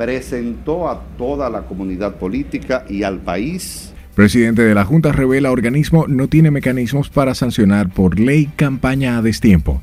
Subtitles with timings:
[0.00, 3.92] presentó a toda la comunidad política y al país.
[4.14, 9.22] Presidente de la Junta revela organismo no tiene mecanismos para sancionar por ley campaña a
[9.22, 9.82] destiempo.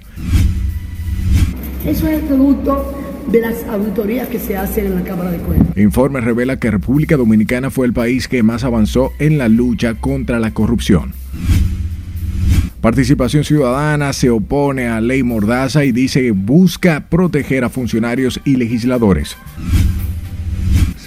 [1.86, 3.00] Eso es producto
[3.32, 5.78] de las auditorías que se hacen en la Cámara de Cuentas.
[5.78, 10.40] Informe revela que República Dominicana fue el país que más avanzó en la lucha contra
[10.40, 11.14] la corrupción.
[12.82, 18.56] Participación Ciudadana se opone a ley Mordaza y dice que busca proteger a funcionarios y
[18.56, 19.38] legisladores.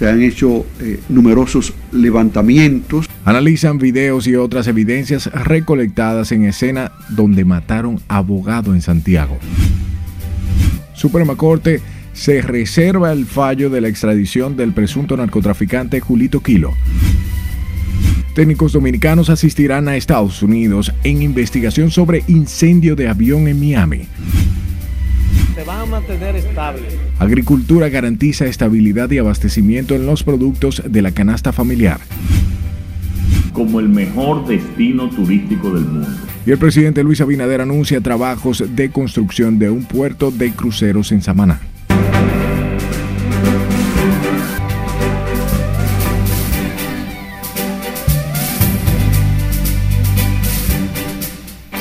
[0.00, 3.06] Se han hecho eh, numerosos levantamientos.
[3.26, 9.36] Analizan videos y otras evidencias recolectadas en escena donde mataron abogado en Santiago.
[10.94, 11.82] Suprema Corte
[12.14, 16.72] se reserva el fallo de la extradición del presunto narcotraficante Julito Quilo.
[18.34, 24.06] Técnicos dominicanos asistirán a Estados Unidos en investigación sobre incendio de avión en Miami.
[25.60, 26.94] Se van a mantener estables.
[27.18, 32.00] Agricultura garantiza estabilidad y abastecimiento en los productos de la canasta familiar.
[33.52, 36.08] Como el mejor destino turístico del mundo.
[36.46, 41.20] Y el presidente Luis Abinader anuncia trabajos de construcción de un puerto de cruceros en
[41.20, 41.60] Samaná.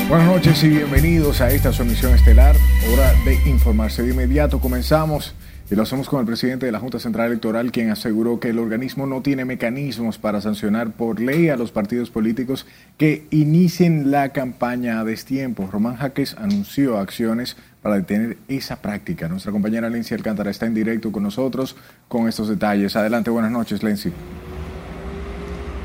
[0.09, 2.55] Buenas noches y bienvenidos a esta su emisión estelar.
[2.91, 4.59] Hora de informarse de inmediato.
[4.59, 5.35] Comenzamos
[5.69, 8.57] y lo hacemos con el presidente de la Junta Central Electoral, quien aseguró que el
[8.57, 12.65] organismo no tiene mecanismos para sancionar por ley a los partidos políticos
[12.97, 15.69] que inicien la campaña a destiempo.
[15.71, 19.27] Román Jaques anunció acciones para detener esa práctica.
[19.27, 21.75] Nuestra compañera Lency Alcántara está en directo con nosotros
[22.07, 22.95] con estos detalles.
[22.95, 24.11] Adelante, buenas noches, Lency.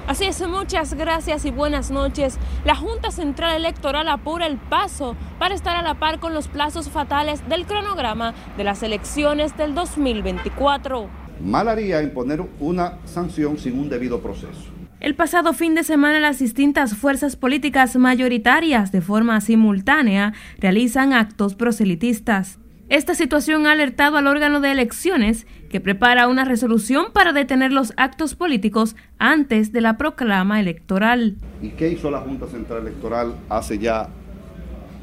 [0.07, 2.39] Así es, muchas gracias y buenas noches.
[2.67, 6.91] La Junta Central Electoral apura el paso para estar a la par con los plazos
[6.91, 11.09] fatales del cronograma de las elecciones del 2024.
[11.41, 14.75] Mal haría imponer una sanción sin un debido proceso.
[15.01, 21.55] El pasado fin de semana las distintas fuerzas políticas mayoritarias de forma simultánea realizan actos
[21.55, 22.59] proselitistas.
[22.91, 27.95] Esta situación ha alertado al órgano de elecciones que prepara una resolución para detener los
[27.97, 31.37] actos políticos antes de la proclama electoral.
[31.63, 34.09] ¿Y qué hizo la Junta Central Electoral hace ya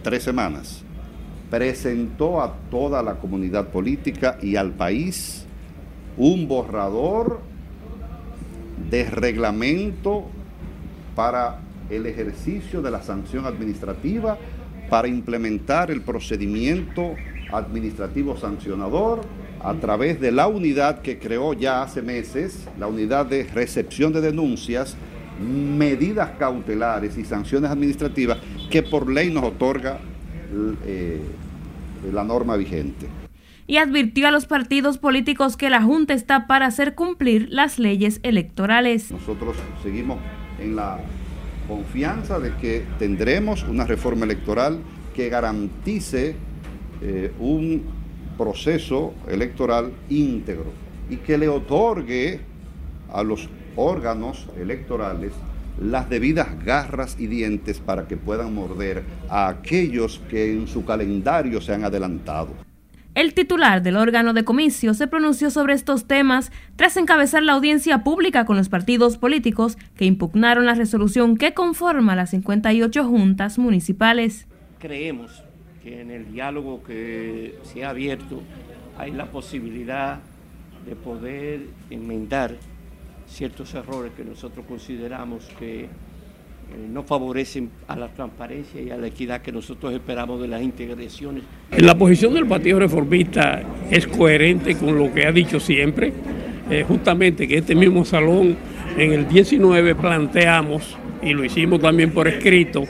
[0.04, 0.84] tres semanas?
[1.50, 5.46] Presentó a toda la comunidad política y al país
[6.18, 7.42] un borrador
[8.92, 10.26] de reglamento
[11.16, 11.60] para
[11.90, 14.38] el ejercicio de la sanción administrativa
[14.90, 17.16] para implementar el procedimiento
[17.52, 19.22] administrativo sancionador
[19.64, 24.22] a través de la unidad que creó ya hace meses, la unidad de recepción de
[24.22, 24.96] denuncias,
[25.40, 28.38] medidas cautelares y sanciones administrativas
[28.70, 30.00] que por ley nos otorga
[30.86, 31.22] eh,
[32.12, 33.08] la norma vigente.
[33.68, 38.20] Y advirtió a los partidos políticos que la Junta está para hacer cumplir las leyes
[38.24, 39.12] electorales.
[39.12, 40.18] Nosotros seguimos
[40.60, 41.00] en la
[41.68, 44.80] confianza de que tendremos una reforma electoral
[45.16, 46.36] que garantice
[47.02, 47.84] eh, un
[48.38, 50.72] proceso electoral íntegro
[51.10, 52.40] y que le otorgue
[53.12, 55.34] a los órganos electorales
[55.80, 61.62] las debidas garras y dientes para que puedan morder a aquellos que en su calendario
[61.62, 62.50] se han adelantado.
[63.14, 68.04] El titular del órgano de comicio se pronunció sobre estos temas tras encabezar la audiencia
[68.04, 74.48] pública con los partidos políticos que impugnaron la resolución que conforma las 58 juntas municipales.
[74.80, 75.44] Creemos
[75.84, 78.42] que en el diálogo que se ha abierto
[78.98, 80.20] hay la posibilidad
[80.88, 82.56] de poder enmendar
[83.28, 85.88] ciertos errores que nosotros consideramos que eh,
[86.90, 91.44] no favorecen a la transparencia y a la equidad que nosotros esperamos de las integraciones.
[91.78, 96.14] La posición del Partido Reformista es coherente con lo que ha dicho siempre,
[96.70, 98.56] eh, justamente que este mismo salón
[98.98, 102.84] en el 19 planteamos, y lo hicimos también por escrito,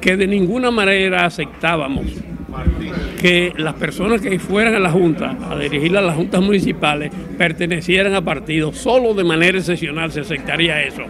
[0.00, 2.06] que de ninguna manera aceptábamos
[3.20, 8.14] que las personas que fueran a la Junta, a dirigir a las juntas municipales, pertenecieran
[8.14, 8.76] a partidos.
[8.76, 11.02] Solo de manera excepcional se aceptaría eso.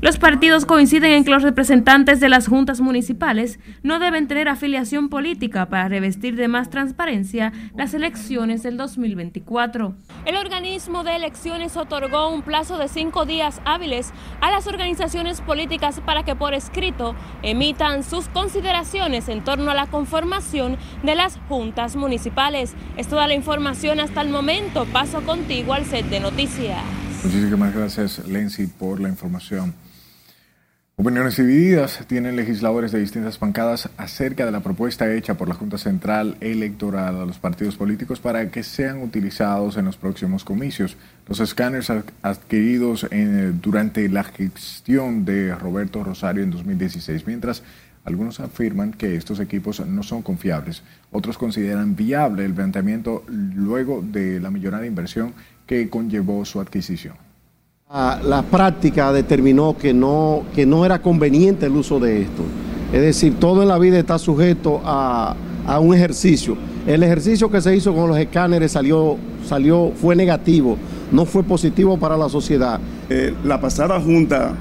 [0.00, 5.08] Los partidos coinciden en que los representantes de las juntas municipales no deben tener afiliación
[5.08, 9.96] política para revestir de más transparencia las elecciones del 2024.
[10.24, 16.00] El organismo de elecciones otorgó un plazo de cinco días hábiles a las organizaciones políticas
[16.06, 21.96] para que por escrito emitan sus consideraciones en torno a la conformación de las juntas
[21.96, 22.74] municipales.
[22.96, 24.86] Es toda la información hasta el momento.
[24.92, 26.78] Paso contigo al set de noticias.
[27.24, 29.74] Muchísimas gracias, Lenzi, por la información.
[31.00, 35.78] Opiniones divididas tienen legisladores de distintas bancadas acerca de la propuesta hecha por la Junta
[35.78, 40.96] Central Electoral a los partidos políticos para que sean utilizados en los próximos comicios.
[41.28, 41.88] Los escáneres
[42.22, 43.06] adquiridos
[43.62, 47.62] durante la gestión de Roberto Rosario en 2016, mientras
[48.04, 50.82] algunos afirman que estos equipos no son confiables.
[51.12, 55.32] Otros consideran viable el planteamiento luego de la millonaria inversión
[55.64, 57.27] que conllevó su adquisición.
[57.90, 62.42] La, práctica determinó que no, que no era conveniente el uso de esto.
[62.92, 65.34] Es decir, todo en la vida está sujeto a,
[65.80, 66.54] un ejercicio.
[66.86, 70.76] El ejercicio que se hizo con los escáneres salió, salió, fue negativo,
[71.10, 72.78] no fue positivo para la sociedad.
[73.08, 74.52] Eh, la pasada junta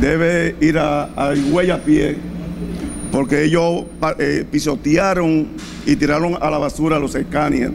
[0.00, 2.16] debe ir a, a huella a pie
[3.12, 3.84] porque ellos
[4.18, 5.48] eh, pisotearon
[5.86, 7.70] y tiraron a la basura los escáneres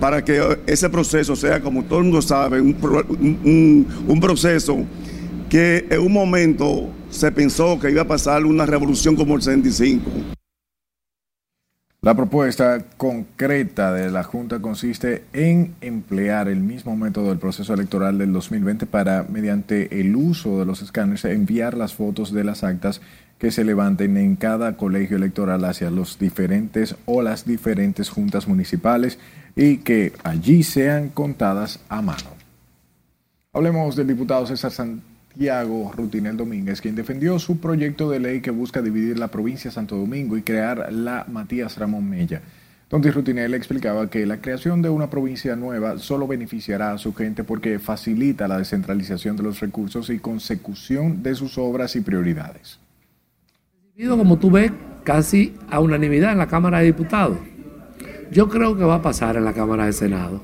[0.00, 4.78] para que ese proceso sea, como todo el mundo sabe, un, proceso
[5.48, 10.10] que en un momento se pensó que iba a pasar una revolución como el 65.
[12.02, 18.18] La propuesta concreta de la Junta consiste en emplear el mismo método del proceso electoral
[18.18, 23.00] del 2020 para, mediante el uso de los escáneres, enviar las fotos de las actas
[23.38, 29.18] que se levanten en cada colegio electoral hacia los diferentes o las diferentes juntas municipales
[29.56, 32.36] y que allí sean contadas a mano.
[33.54, 38.82] Hablemos del diputado César Santiago Rutinel Domínguez, quien defendió su proyecto de ley que busca
[38.82, 42.42] dividir la provincia de Santo Domingo y crear la Matías Ramón Mella.
[42.90, 47.42] Donde Rutinel explicaba que la creación de una provincia nueva solo beneficiará a su gente
[47.42, 52.78] porque facilita la descentralización de los recursos y consecución de sus obras y prioridades.
[54.06, 54.70] Como tú ves,
[55.02, 57.38] casi a unanimidad en la Cámara de Diputados.
[58.30, 60.40] Yo creo que va a pasar en la Cámara de Senado.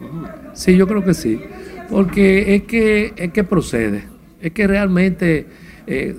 [0.55, 1.40] Sí, yo creo que sí.
[1.90, 4.05] Porque es que, es que procede.
[4.40, 5.46] Es que realmente
[5.87, 6.17] eh,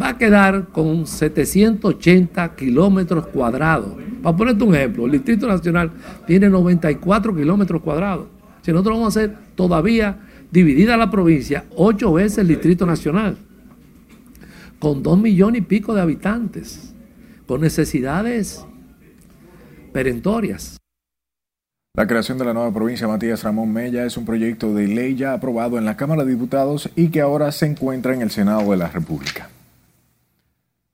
[0.00, 3.94] va a quedar con 780 kilómetros cuadrados.
[4.22, 5.92] Para ponerte un ejemplo, el Distrito Nacional
[6.26, 8.26] tiene 94 kilómetros cuadrados.
[8.62, 10.18] Si nosotros vamos a hacer todavía
[10.50, 13.36] dividida la provincia, ocho veces el Distrito Nacional,
[14.78, 16.94] con dos millones y pico de habitantes,
[17.46, 18.64] con necesidades
[19.92, 20.78] perentorias.
[21.96, 25.32] La creación de la nueva provincia Matías Ramón Mella es un proyecto de ley ya
[25.32, 28.76] aprobado en la Cámara de Diputados y que ahora se encuentra en el Senado de
[28.76, 29.48] la República.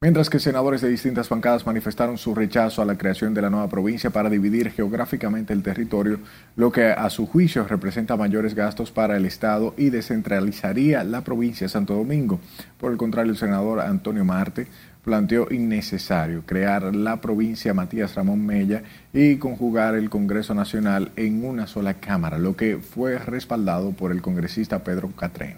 [0.02, 3.68] Mientras que senadores de distintas bancadas manifestaron su rechazo a la creación de la nueva
[3.68, 6.20] provincia para dividir geográficamente el territorio,
[6.56, 11.66] lo que a su juicio representa mayores gastos para el Estado y descentralizaría la provincia
[11.66, 12.40] de Santo Domingo.
[12.78, 14.66] Por el contrario, el senador Antonio Marte
[15.04, 18.82] planteó innecesario crear la provincia Matías Ramón Mella
[19.12, 24.22] y conjugar el Congreso Nacional en una sola Cámara, lo que fue respaldado por el
[24.22, 25.56] congresista Pedro Catrén.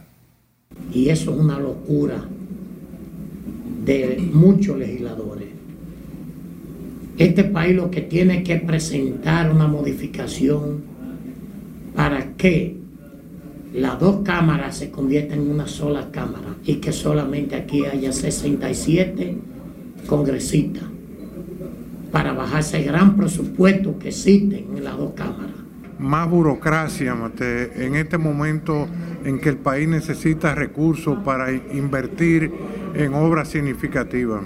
[0.93, 2.25] Y eso es una locura
[3.85, 5.49] de muchos legisladores.
[7.19, 10.83] Este país lo que tiene que presentar una modificación
[11.95, 12.82] para que
[13.73, 19.37] las dos cámaras se conviertan en una sola cámara y que solamente aquí haya 67
[20.07, 20.85] congresistas
[22.11, 25.57] para bajar ese gran presupuesto que existe en las dos cámaras.
[25.99, 28.87] Más burocracia, Mate, en este momento
[29.25, 32.53] en que el país necesita recursos para invertir
[32.95, 34.43] en obras significativas.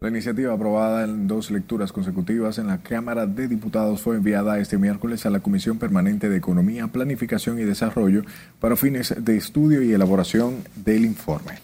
[0.00, 4.78] La iniciativa aprobada en dos lecturas consecutivas en la Cámara de Diputados fue enviada este
[4.78, 8.22] miércoles a la Comisión Permanente de Economía, Planificación y Desarrollo
[8.60, 11.54] para fines de estudio y elaboración del informe.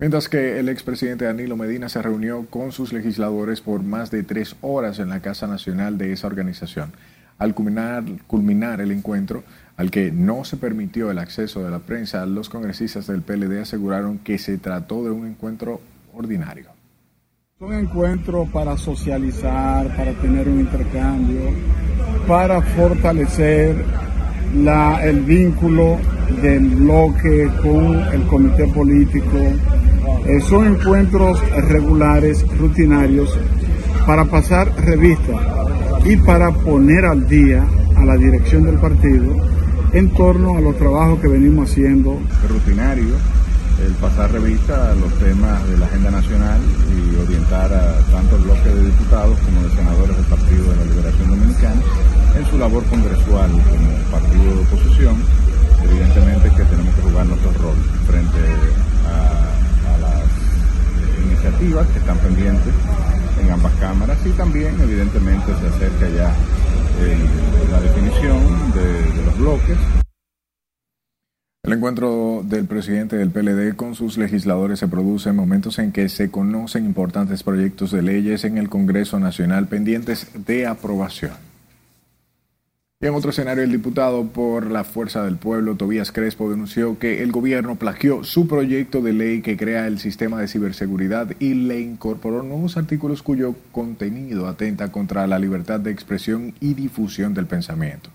[0.00, 4.56] Mientras que el expresidente Danilo Medina se reunió con sus legisladores por más de tres
[4.60, 6.90] horas en la Casa Nacional de esa organización.
[7.38, 9.44] Al culminar, culminar el encuentro,
[9.76, 14.18] al que no se permitió el acceso de la prensa, los congresistas del PLD aseguraron
[14.18, 15.80] que se trató de un encuentro
[16.12, 16.79] ordinario.
[17.62, 21.40] Un encuentro para socializar, para tener un intercambio,
[22.26, 23.84] para fortalecer
[25.02, 25.98] el vínculo
[26.40, 29.36] del bloque con el comité político.
[30.24, 31.38] Eh, son encuentros
[31.68, 33.38] regulares, rutinarios,
[34.06, 35.34] para pasar revista
[36.06, 37.62] y para poner al día
[37.94, 39.36] a la dirección del partido
[39.92, 42.16] en torno a los trabajos que venimos haciendo.
[42.48, 43.39] Rutinario
[43.84, 46.60] el pasar revista a los temas de la agenda nacional
[46.90, 50.84] y orientar a tanto el bloque de diputados como de senadores del Partido de la
[50.84, 51.82] Liberación Dominicana
[52.36, 55.16] en su labor congresual como partido de oposición.
[55.82, 58.38] Evidentemente que tenemos que jugar nuestro rol frente
[59.08, 62.74] a, las iniciativas que están pendientes
[63.42, 66.34] en ambas cámaras y también evidentemente se acerca ya
[67.70, 69.78] la definición de los bloques
[71.62, 76.08] El encuentro del presidente del PLD con sus legisladores se produce en momentos en que
[76.08, 81.34] se conocen importantes proyectos de leyes en el Congreso Nacional pendientes de aprobación.
[82.98, 87.22] Y en otro escenario, el diputado por la Fuerza del Pueblo, Tobías Crespo, denunció que
[87.22, 91.80] el gobierno plagió su proyecto de ley que crea el sistema de ciberseguridad y le
[91.80, 98.08] incorporó nuevos artículos cuyo contenido atenta contra la libertad de expresión y difusión del pensamiento.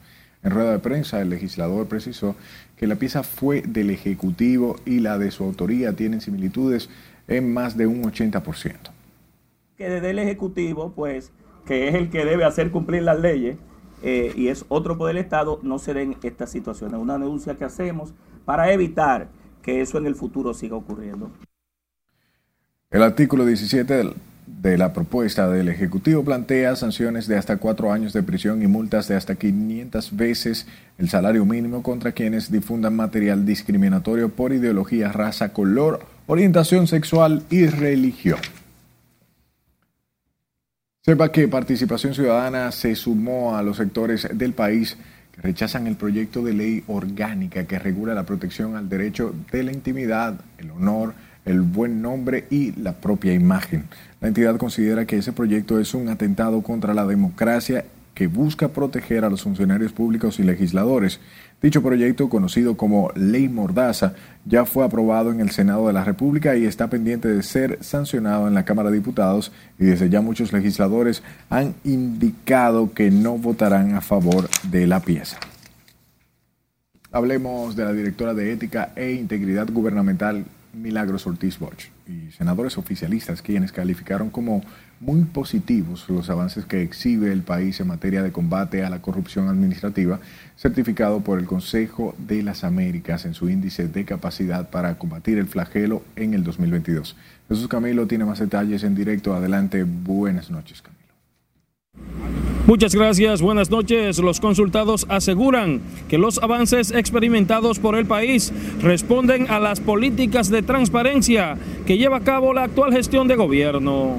[0.45, 2.35] En rueda de prensa, el legislador precisó
[2.77, 6.89] que la pieza fue del Ejecutivo y la de su autoría tienen similitudes
[7.27, 8.91] en más de un 80%.
[9.77, 11.32] Que desde el Ejecutivo, pues,
[11.65, 13.58] que es el que debe hacer cumplir las leyes
[14.03, 17.00] eh, y es otro poder del Estado, no se den estas situaciones.
[17.00, 18.13] Una denuncia que hacemos
[18.46, 19.29] para evitar
[19.62, 21.32] que eso en el futuro siga ocurriendo.
[22.91, 24.13] El artículo 17 del
[24.47, 29.07] de la propuesta del Ejecutivo plantea sanciones de hasta cuatro años de prisión y multas
[29.07, 35.49] de hasta 500 veces el salario mínimo contra quienes difundan material discriminatorio por ideología, raza,
[35.49, 38.39] color, orientación sexual y religión.
[41.01, 44.97] Sepa que Participación Ciudadana se sumó a los sectores del país
[45.31, 49.71] que rechazan el proyecto de ley orgánica que regula la protección al derecho de la
[49.71, 51.13] intimidad, el honor,
[51.45, 53.85] el buen nombre y la propia imagen.
[54.19, 57.85] La entidad considera que ese proyecto es un atentado contra la democracia
[58.15, 61.19] que busca proteger a los funcionarios públicos y legisladores.
[61.61, 64.13] Dicho proyecto, conocido como Ley Mordaza,
[64.45, 68.47] ya fue aprobado en el Senado de la República y está pendiente de ser sancionado
[68.47, 73.95] en la Cámara de Diputados y desde ya muchos legisladores han indicado que no votarán
[73.95, 75.37] a favor de la pieza.
[77.11, 80.45] Hablemos de la directora de Ética e Integridad Gubernamental
[80.75, 84.63] Milagros Ortiz Bosch y senadores oficialistas quienes calificaron como
[85.00, 89.48] muy positivos los avances que exhibe el país en materia de combate a la corrupción
[89.48, 90.20] administrativa,
[90.58, 95.48] certificado por el Consejo de las Américas en su índice de capacidad para combatir el
[95.48, 97.15] flagelo en el 2022.
[97.50, 99.36] Jesús Camilo tiene más detalles en directo.
[99.36, 100.82] Adelante, buenas noches.
[102.67, 104.17] Muchas gracias, buenas noches.
[104.17, 110.63] Los consultados aseguran que los avances experimentados por el país responden a las políticas de
[110.63, 114.17] transparencia que lleva a cabo la actual gestión de gobierno.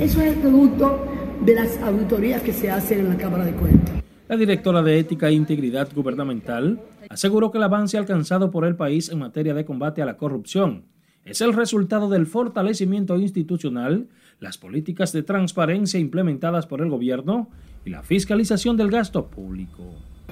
[0.00, 1.04] Eso es el producto
[1.44, 4.02] de las auditorías que se hacen en la Cámara de Cuentas.
[4.28, 9.10] La directora de Ética e Integridad Gubernamental aseguró que el avance alcanzado por el país
[9.10, 10.84] en materia de combate a la corrupción
[11.28, 14.08] es el resultado del fortalecimiento institucional
[14.40, 17.48] las políticas de transparencia implementadas por el gobierno
[17.84, 19.82] y la fiscalización del gasto público.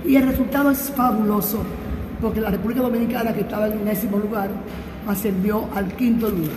[0.04, 1.62] Y el resultado es fabuloso,
[2.20, 4.50] porque la República Dominicana, que estaba en el décimo lugar,
[5.06, 6.54] ascendió al quinto lugar.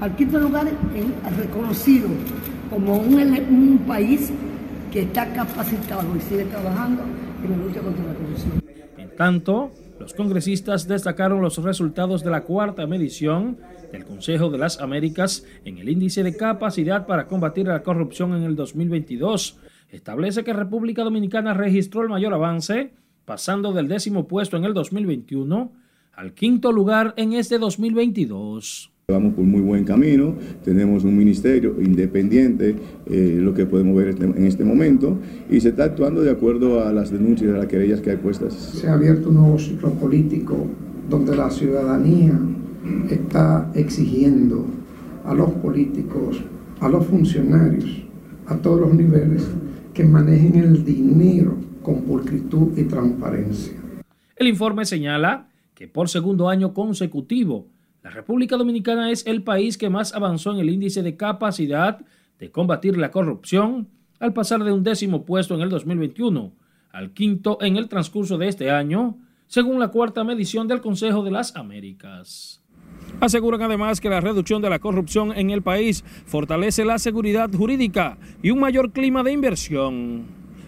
[0.00, 0.66] Al quinto lugar
[1.36, 2.08] reconocido
[2.70, 4.30] como un, un país
[4.92, 7.02] que está capacitado y sigue trabajando
[7.44, 8.62] en la lucha contra la corrupción.
[8.96, 13.58] En tanto, los congresistas destacaron los resultados de la cuarta medición
[13.92, 18.42] del Consejo de las Américas en el índice de capacidad para combatir la corrupción en
[18.42, 19.58] el 2022.
[19.90, 22.92] Establece que República Dominicana registró el mayor avance,
[23.24, 25.72] pasando del décimo puesto en el 2021
[26.14, 28.92] al quinto lugar en este 2022.
[29.10, 32.74] Vamos por muy buen camino, tenemos un ministerio independiente,
[33.06, 35.16] eh, lo que podemos ver este, en este momento,
[35.48, 38.52] y se está actuando de acuerdo a las denuncias, a las querellas que hay puestas.
[38.52, 40.66] Se ha abierto un nuevo ciclo político
[41.08, 42.38] donde la ciudadanía
[43.10, 44.66] está exigiendo
[45.24, 46.42] a los políticos,
[46.80, 48.02] a los funcionarios,
[48.46, 49.48] a todos los niveles,
[49.94, 53.74] que manejen el dinero con pulcritud y transparencia.
[54.36, 57.66] El informe señala que por segundo año consecutivo,
[58.02, 62.00] la República Dominicana es el país que más avanzó en el índice de capacidad
[62.38, 63.88] de combatir la corrupción,
[64.20, 66.52] al pasar de un décimo puesto en el 2021
[66.92, 71.30] al quinto en el transcurso de este año, según la cuarta medición del Consejo de
[71.30, 72.62] las Américas.
[73.20, 78.16] Aseguran además que la reducción de la corrupción en el país fortalece la seguridad jurídica
[78.42, 80.22] y un mayor clima de inversión.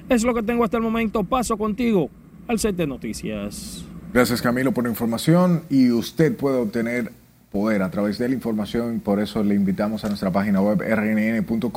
[0.09, 1.23] Es lo que tengo hasta el momento.
[1.23, 2.11] Paso contigo
[2.49, 3.85] al set de noticias.
[4.13, 7.13] Gracias Camilo por la información y usted puede obtener
[7.53, 9.01] poder a través de la información.
[9.01, 11.71] Por eso le invitamos a nuestra página web rnn.com.do.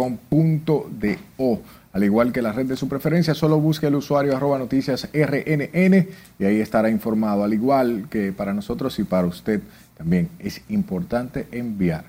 [1.92, 6.08] Al igual que la red de su preferencia, solo busque el usuario arroba noticias rnn
[6.39, 7.44] y ahí estará informado.
[7.44, 9.62] Al igual que para nosotros y para usted
[10.03, 12.03] también es importante enviar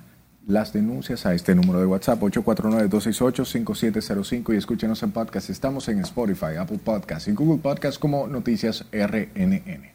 [0.49, 5.49] las denuncias a este número de WhatsApp 849-268-5705 y escúchenos en podcast.
[5.49, 9.93] Estamos en Spotify, Apple Podcasts y Google Podcasts como Noticias RNN.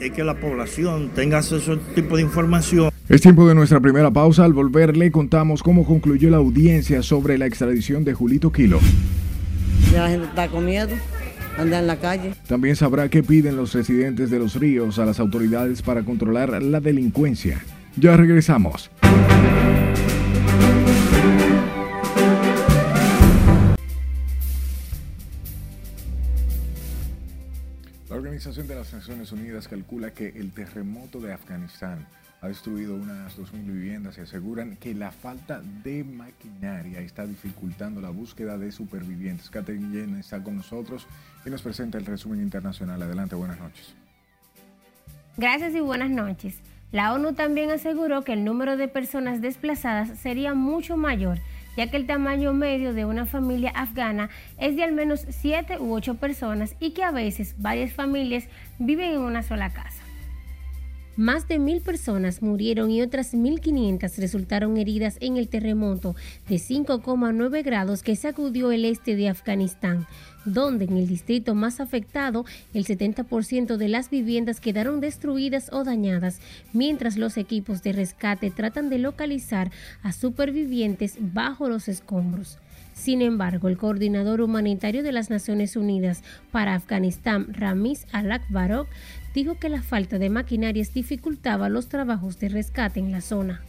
[0.00, 2.90] Es que la población tenga acceso a este tipo de información.
[3.08, 4.44] Es tiempo de nuestra primera pausa.
[4.44, 8.80] Al volver le contamos cómo concluyó la audiencia sobre la extradición de Julito Quilo.
[9.92, 10.96] La gente está con miedo
[11.58, 12.34] andar en la calle.
[12.46, 16.80] También sabrá qué piden los residentes de los ríos a las autoridades para controlar la
[16.80, 17.62] delincuencia.
[17.96, 18.90] Ya regresamos.
[28.10, 32.06] La Organización de las Naciones Unidas calcula que el terremoto de Afganistán
[32.44, 38.10] ha destruido unas 2.000 viviendas y aseguran que la falta de maquinaria está dificultando la
[38.10, 39.48] búsqueda de supervivientes.
[39.48, 41.06] Catherine está con nosotros
[41.46, 43.02] y nos presenta el resumen internacional.
[43.02, 43.94] Adelante, buenas noches.
[45.38, 46.60] Gracias y buenas noches.
[46.92, 51.38] La ONU también aseguró que el número de personas desplazadas sería mucho mayor,
[51.78, 55.94] ya que el tamaño medio de una familia afgana es de al menos 7 u
[55.94, 58.44] 8 personas y que a veces varias familias
[58.78, 60.03] viven en una sola casa.
[61.16, 66.16] Más de mil personas murieron y otras 1.500 resultaron heridas en el terremoto
[66.48, 70.08] de 5,9 grados que sacudió el este de Afganistán,
[70.44, 76.40] donde en el distrito más afectado el 70% de las viviendas quedaron destruidas o dañadas,
[76.72, 79.70] mientras los equipos de rescate tratan de localizar
[80.02, 82.58] a supervivientes bajo los escombros.
[82.94, 88.86] Sin embargo, el coordinador humanitario de las Naciones Unidas para Afganistán, Ramiz Alakbarok,
[89.34, 93.62] dijo que la falta de maquinarias dificultaba los trabajos de rescate en la zona.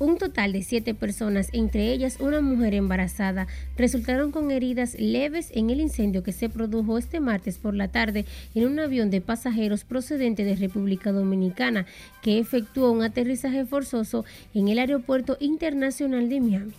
[0.00, 5.68] Un total de siete personas, entre ellas una mujer embarazada, resultaron con heridas leves en
[5.68, 8.24] el incendio que se produjo este martes por la tarde
[8.54, 11.84] en un avión de pasajeros procedente de República Dominicana
[12.22, 14.24] que efectuó un aterrizaje forzoso
[14.54, 16.72] en el Aeropuerto Internacional de Miami.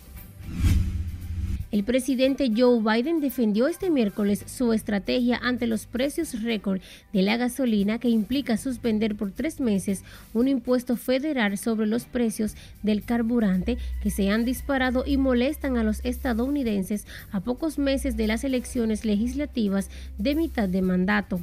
[1.72, 6.82] El presidente Joe Biden defendió este miércoles su estrategia ante los precios récord
[7.14, 12.56] de la gasolina que implica suspender por tres meses un impuesto federal sobre los precios
[12.82, 18.26] del carburante que se han disparado y molestan a los estadounidenses a pocos meses de
[18.26, 19.88] las elecciones legislativas
[20.18, 21.40] de mitad de mandato.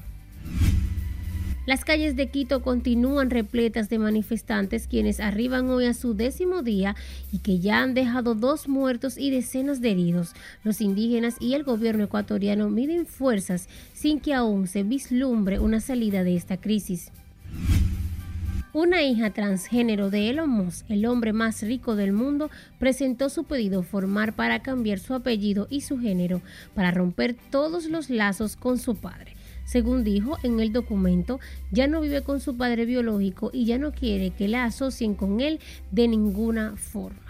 [1.69, 6.95] Las calles de Quito continúan repletas de manifestantes quienes arriban hoy a su décimo día
[7.31, 10.33] y que ya han dejado dos muertos y decenas de heridos.
[10.63, 16.23] Los indígenas y el gobierno ecuatoriano miden fuerzas sin que aún se vislumbre una salida
[16.23, 17.11] de esta crisis.
[18.73, 23.83] Una hija transgénero de Elon Musk, el hombre más rico del mundo, presentó su pedido
[23.83, 26.41] formal para cambiar su apellido y su género
[26.73, 29.38] para romper todos los lazos con su padre.
[29.69, 33.91] Según dijo en el documento, ya no vive con su padre biológico y ya no
[33.91, 35.59] quiere que la asocien con él
[35.91, 37.21] de ninguna forma.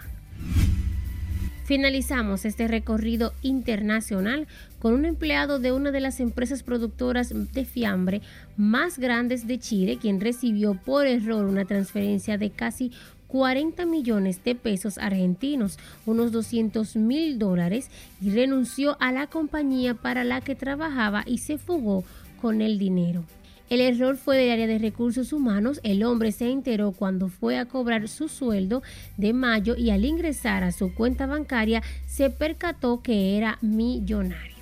[1.66, 4.48] Finalizamos este recorrido internacional
[4.78, 8.22] con un empleado de una de las empresas productoras de fiambre
[8.56, 12.90] más grandes de Chile, quien recibió por error una transferencia de casi
[13.28, 20.24] 40 millones de pesos argentinos, unos 200 mil dólares, y renunció a la compañía para
[20.24, 22.02] la que trabajaba y se fugó
[22.40, 23.24] con el dinero.
[23.70, 25.80] El error fue del área de recursos humanos.
[25.84, 28.82] El hombre se enteró cuando fue a cobrar su sueldo
[29.16, 34.56] de mayo y al ingresar a su cuenta bancaria se percató que era millonario.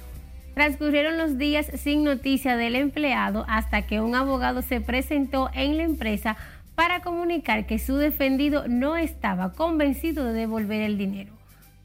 [0.53, 5.85] Transcurrieron los días sin noticia del empleado hasta que un abogado se presentó en la
[5.85, 6.37] empresa
[6.75, 11.33] para comunicar que su defendido no estaba convencido de devolver el dinero,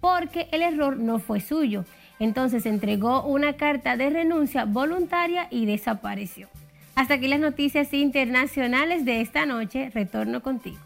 [0.02, 1.86] porque el error no fue suyo.
[2.24, 6.48] Entonces entregó una carta de renuncia voluntaria y desapareció.
[6.96, 9.90] Hasta aquí las noticias internacionales de esta noche.
[9.94, 10.78] Retorno contigo.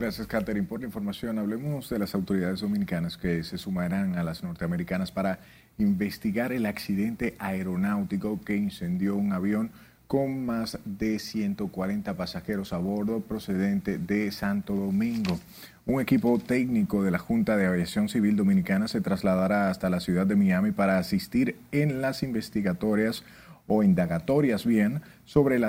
[0.00, 1.38] Gracias, Catherine, por la información.
[1.38, 5.38] Hablemos de las autoridades dominicanas que se sumarán a las norteamericanas para
[5.78, 9.70] investigar el accidente aeronáutico que incendió un avión
[10.10, 15.38] con más de 140 pasajeros a bordo procedente de Santo Domingo.
[15.86, 20.26] Un equipo técnico de la Junta de Aviación Civil Dominicana se trasladará hasta la ciudad
[20.26, 23.22] de Miami para asistir en las investigatorias
[23.68, 25.66] o indagatorias bien sobre el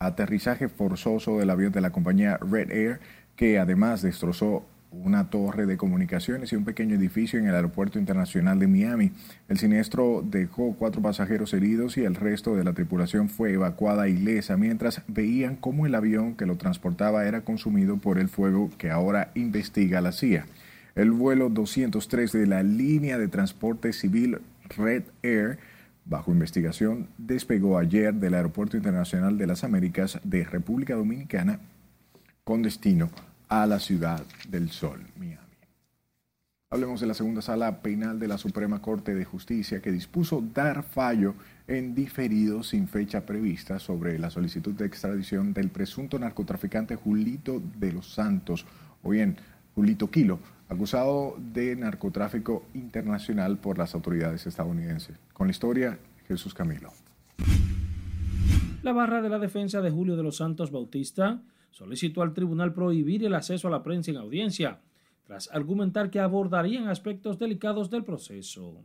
[0.00, 2.98] aterrizaje forzoso del avión de la compañía Red Air
[3.36, 8.58] que además destrozó una torre de comunicaciones y un pequeño edificio en el Aeropuerto Internacional
[8.58, 9.12] de Miami.
[9.48, 14.56] El siniestro dejó cuatro pasajeros heridos y el resto de la tripulación fue evacuada ilesa
[14.56, 19.30] mientras veían cómo el avión que lo transportaba era consumido por el fuego que ahora
[19.34, 20.46] investiga la CIA.
[20.94, 24.38] El vuelo 203 de la línea de transporte civil
[24.76, 25.58] Red Air
[26.04, 31.60] bajo investigación, despegó ayer del Aeropuerto Internacional de las Américas de República Dominicana
[32.44, 33.10] con destino
[33.52, 35.36] la ciudad del sol, Miami.
[36.70, 40.82] Hablemos de la segunda sala penal de la Suprema Corte de Justicia que dispuso dar
[40.82, 41.34] fallo
[41.68, 47.92] en diferido sin fecha prevista sobre la solicitud de extradición del presunto narcotraficante Julito de
[47.92, 48.64] los Santos,
[49.02, 49.36] o bien
[49.74, 50.38] Julito Kilo,
[50.70, 55.18] acusado de narcotráfico internacional por las autoridades estadounidenses.
[55.34, 56.90] Con la historia, Jesús Camilo.
[58.82, 63.24] La barra de la defensa de Julio de los Santos Bautista solicitó al tribunal prohibir
[63.24, 64.80] el acceso a la prensa en audiencia,
[65.24, 68.84] tras argumentar que abordarían aspectos delicados del proceso.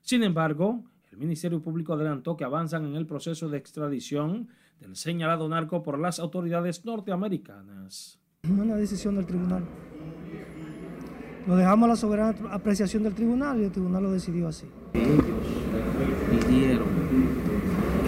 [0.00, 4.48] Sin embargo, el Ministerio Público adelantó que avanzan en el proceso de extradición
[4.80, 8.20] del señalado narco por las autoridades norteamericanas.
[8.48, 9.64] Una decisión del tribunal.
[11.46, 14.66] Lo dejamos a la soberana apreciación del tribunal y el tribunal lo decidió así.
[14.92, 15.24] Ellos
[16.30, 16.88] pidieron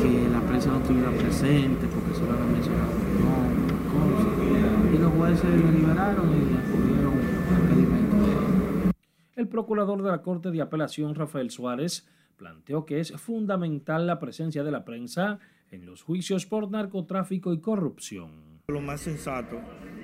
[0.00, 2.90] que la prensa no estuviera presente porque solo habían mencionado
[3.20, 7.14] no, y los jueces liberaron y acudieron
[7.54, 8.92] al pedimento.
[9.36, 14.64] El procurador de la Corte de Apelación, Rafael Suárez, planteó que es fundamental la presencia
[14.64, 15.38] de la prensa
[15.70, 18.60] en los juicios por narcotráfico y corrupción.
[18.68, 19.60] Lo más sensato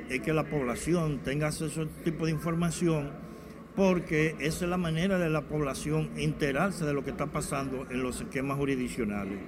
[0.08, 3.10] es que la población tenga acceso a este tipo de información
[3.74, 8.02] porque esa es la manera de la población enterarse de lo que está pasando en
[8.02, 9.40] los esquemas jurisdiccionales.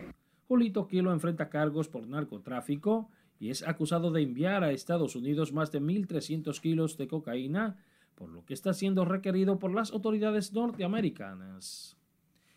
[0.48, 3.10] Julito Kilo enfrenta cargos por narcotráfico
[3.40, 7.76] y es acusado de enviar a Estados Unidos más de 1.300 kilos de cocaína,
[8.14, 11.96] por lo que está siendo requerido por las autoridades norteamericanas.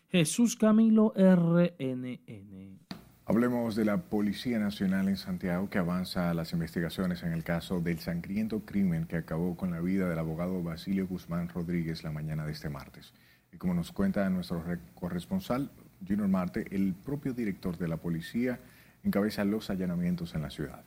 [0.10, 2.80] Jesús Camilo RNN.
[3.26, 8.00] Hablemos de la Policía Nacional en Santiago que avanza las investigaciones en el caso del
[8.00, 12.52] sangriento crimen que acabó con la vida del abogado Basilio Guzmán Rodríguez la mañana de
[12.52, 13.14] este martes.
[13.54, 14.64] Y como nos cuenta nuestro
[14.96, 15.70] corresponsal
[16.06, 18.60] Junior Marte, el propio director de la policía
[19.04, 20.84] encabeza los allanamientos en la ciudad.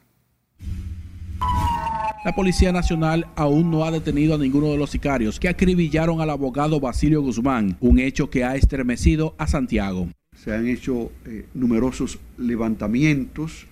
[2.25, 6.31] La Policía Nacional aún no ha detenido a ninguno de los sicarios que acribillaron al
[6.31, 10.09] abogado Basilio Guzmán, un hecho que ha estremecido a Santiago.
[10.35, 13.67] Se han hecho eh, numerosos levantamientos,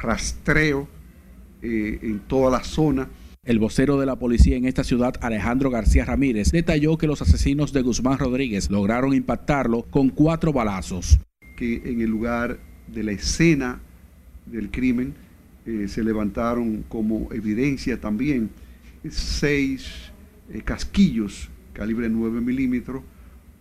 [0.00, 0.88] rastreo
[1.60, 3.10] eh, en toda la zona.
[3.44, 7.72] El vocero de la policía en esta ciudad, Alejandro García Ramírez, detalló que los asesinos
[7.72, 11.18] de Guzmán Rodríguez lograron impactarlo con cuatro balazos.
[11.58, 13.80] Que en el lugar de la escena
[14.46, 15.14] del crimen
[15.64, 18.50] eh, se levantaron como evidencia también
[19.08, 20.10] seis
[20.52, 23.02] eh, casquillos calibre 9 milímetros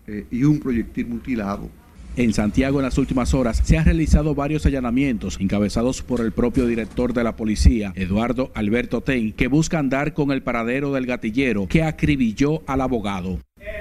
[0.08, 1.70] eh, y un proyectil mutilado.
[2.18, 6.68] En Santiago en las últimas horas se han realizado varios allanamientos encabezados por el propio
[6.68, 11.68] director de la policía, Eduardo Alberto Ten, que buscan dar con el paradero del gatillero
[11.68, 13.40] que acribilló al abogado.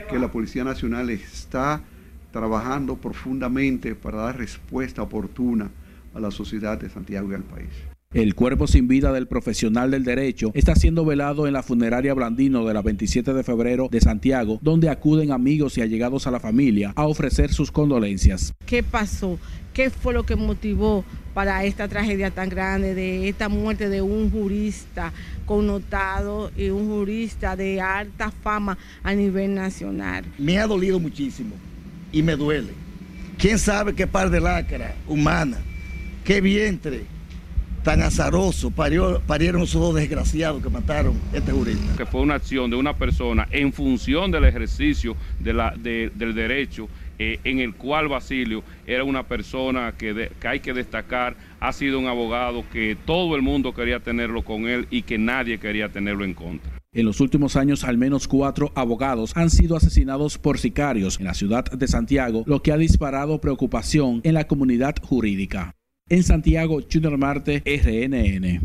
[0.09, 1.83] Que la Policía Nacional está
[2.31, 5.71] trabajando profundamente para dar respuesta oportuna
[6.15, 7.71] a la sociedad de Santiago y al país.
[8.13, 12.67] El cuerpo sin vida del profesional del derecho está siendo velado en la funeraria Blandino
[12.67, 16.93] de la 27 de febrero de Santiago, donde acuden amigos y allegados a la familia
[16.97, 18.53] a ofrecer sus condolencias.
[18.67, 19.39] ¿Qué pasó?
[19.73, 24.29] ¿Qué fue lo que motivó para esta tragedia tan grande de esta muerte de un
[24.33, 25.13] jurista
[25.47, 30.25] connotado y un jurista de alta fama a nivel nacional?
[30.37, 31.55] Me ha dolido muchísimo
[32.13, 32.73] y me duele.
[33.39, 35.59] ¿Quién sabe qué par de lacra humana,
[36.25, 37.05] qué vientre
[37.83, 41.97] tan azaroso parieron esos dos desgraciados que mataron este jurista.
[41.97, 47.59] Que fue una acción de una persona en función del ejercicio del derecho eh, en
[47.59, 52.97] el cual Basilio era una persona que, hay que destacar, ha sido un abogado que
[53.05, 56.80] todo el mundo quería tenerlo con él y que nadie quería tenerlo en contra.
[56.93, 61.35] En los últimos años, al menos cuatro abogados han sido asesinados por sicarios en la
[61.35, 65.77] ciudad de Santiago, lo que ha disparado preocupación en la comunidad jurídica.
[66.09, 68.61] En Santiago, Junior Marte, RNN.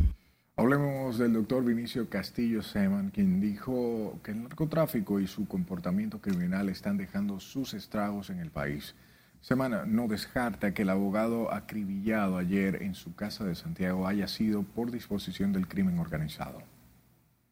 [0.56, 6.70] Hablemos del doctor Vinicio Castillo Seman, quien dijo que el narcotráfico y su comportamiento criminal
[6.70, 8.96] están dejando sus estragos en el país.
[9.40, 14.64] Semana no descarta que el abogado acribillado ayer en su casa de Santiago haya sido
[14.64, 16.64] por disposición del crimen organizado.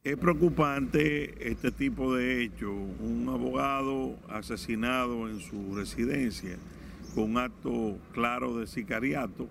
[0.04, 6.58] Es preocupante este tipo de hecho, un abogado asesinado en su residencia
[7.16, 9.48] con acto claro de sicariato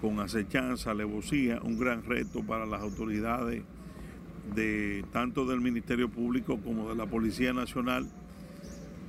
[0.00, 3.64] con acechanza, alevosía, un gran reto para las autoridades
[4.54, 8.08] de tanto del Ministerio Público como de la Policía Nacional,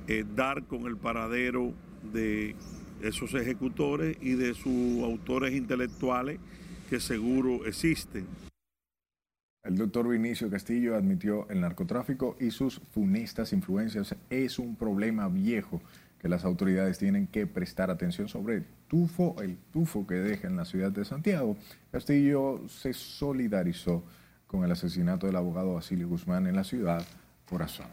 [0.08, 1.72] eh, dar con el paradero
[2.12, 2.56] de
[3.00, 6.40] esos ejecutores y de sus autores intelectuales
[6.90, 8.26] que seguro existen.
[9.64, 15.80] El doctor Vinicio Castillo admitió el narcotráfico y sus funestas influencias es un problema viejo
[16.18, 20.56] que las autoridades tienen que prestar atención sobre el tufo, el tufo que deja en
[20.56, 21.56] la ciudad de Santiago.
[21.90, 24.04] Castillo se solidarizó
[24.46, 27.02] con el asesinato del abogado Basilio Guzmán en la ciudad
[27.48, 27.88] por razón.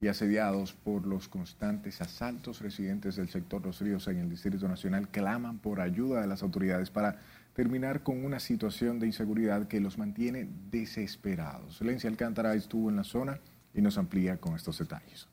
[0.00, 5.08] Y asediados por los constantes asaltos, residentes del sector Los Ríos en el Distrito Nacional
[5.08, 7.20] claman por ayuda de las autoridades para
[7.54, 11.80] terminar con una situación de inseguridad que los mantiene desesperados.
[11.80, 13.40] Lencia Alcántara estuvo en la zona
[13.74, 15.28] y nos amplía con estos detalles.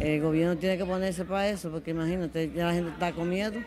[0.00, 3.60] El gobierno tiene que ponerse para eso, porque imagínate, ya la gente está con miedo,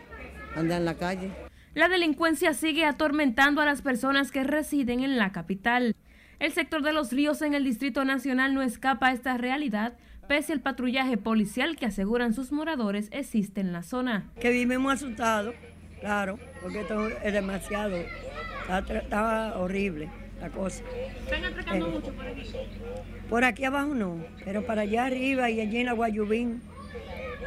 [0.54, 1.30] anda en la calle.
[1.74, 5.94] La delincuencia sigue atormentando a las personas que residen en la capital.
[6.38, 9.96] El sector de los ríos en el Distrito Nacional no escapa a esta realidad,
[10.26, 14.30] pese al patrullaje policial que aseguran sus moradores existe en la zona.
[14.40, 15.54] Que vivimos asustados,
[16.06, 20.08] claro, porque esto es demasiado, está, horrible
[20.40, 20.84] la cosa.
[21.24, 22.42] ¿Están atracando eh, mucho por aquí?
[23.28, 26.62] Por aquí abajo no, pero para allá arriba y allí en Aguayubín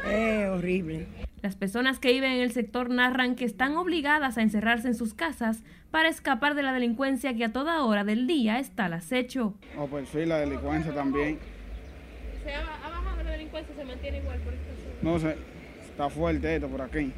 [0.06, 1.06] es horrible.
[1.40, 5.14] Las personas que viven en el sector narran que están obligadas a encerrarse en sus
[5.14, 9.54] casas para escapar de la delincuencia que a toda hora del día está al acecho.
[9.78, 11.38] Oh, pues sí, la delincuencia también.
[12.44, 13.74] ¿Se ha, bajado la delincuencia?
[13.74, 14.94] ¿Se mantiene igual por esta zona?
[15.00, 15.36] No sé,
[15.90, 17.10] está fuerte esto por aquí.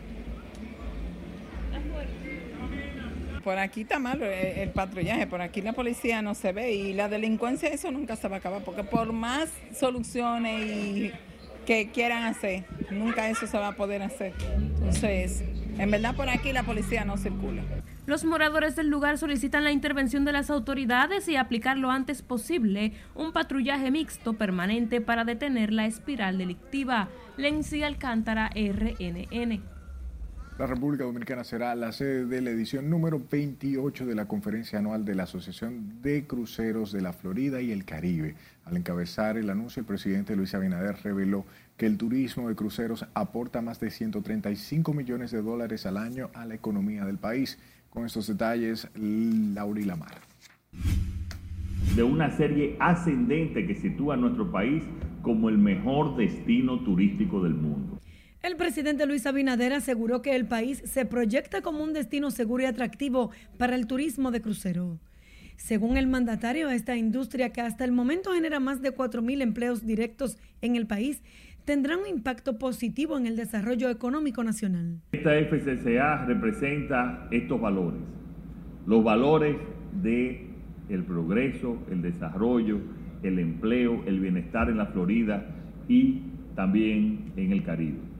[3.45, 7.09] Por aquí está malo el, patrullaje, por aquí la policía no se ve y la
[7.09, 11.13] delincuencia eso nunca se va a acabar, porque por más soluciones
[11.67, 12.65] que quieran hacer.
[12.91, 14.33] Nunca eso se va a poder hacer.
[14.57, 15.43] Entonces,
[15.79, 17.63] en verdad por aquí la policía no circula.
[18.05, 22.93] Los moradores del lugar solicitan la intervención de las autoridades y aplicar lo antes posible
[23.15, 27.09] un patrullaje mixto permanente para detener la espiral delictiva.
[27.37, 29.63] Lenzi Alcántara, RNN.
[30.63, 35.05] La República Dominicana será la sede de la edición número 28 de la conferencia anual
[35.05, 38.37] de la Asociación de Cruceros de la Florida y el Caribe.
[38.65, 41.45] Al encabezar el anuncio, el presidente Luis Abinader reveló
[41.77, 46.47] que el turismo de cruceros aporta más de 135 millones de dólares al año a
[46.47, 47.59] la economía del país.
[47.91, 50.15] Con estos detalles, Lauri Lamar.
[51.97, 54.85] De una serie ascendente que sitúa a nuestro país
[55.23, 57.99] como el mejor destino turístico del mundo.
[58.43, 62.67] El presidente Luis Abinader aseguró que el país se proyecta como un destino seguro y
[62.67, 64.99] atractivo para el turismo de crucero.
[65.55, 70.39] Según el mandatario, esta industria que hasta el momento genera más de 4.000 empleos directos
[70.61, 71.23] en el país,
[71.65, 74.99] tendrá un impacto positivo en el desarrollo económico nacional.
[75.13, 78.01] Esta FCCA representa estos valores,
[78.89, 79.57] los valores
[80.03, 80.49] de
[80.89, 82.81] el progreso, el desarrollo,
[83.23, 85.47] el empleo, el bienestar en la Florida
[85.87, 86.23] y
[86.57, 88.12] también en el Caribe.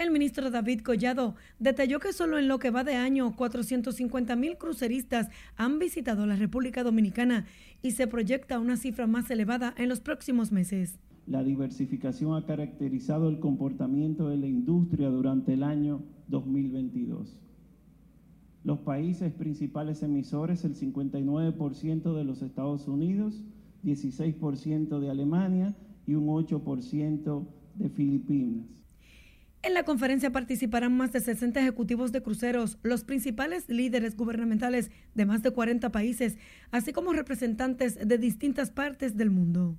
[0.00, 4.56] El ministro David Collado detalló que solo en lo que va de año 450 mil
[4.56, 7.44] cruceristas han visitado la República Dominicana
[7.82, 10.98] y se proyecta una cifra más elevada en los próximos meses.
[11.26, 17.36] La diversificación ha caracterizado el comportamiento de la industria durante el año 2022.
[18.64, 23.44] Los países principales emisores, el 59% de los Estados Unidos,
[23.84, 28.79] 16% de Alemania y un 8% de Filipinas.
[29.62, 35.26] En la conferencia participarán más de 60 ejecutivos de cruceros, los principales líderes gubernamentales de
[35.26, 36.38] más de 40 países,
[36.70, 39.76] así como representantes de distintas partes del mundo.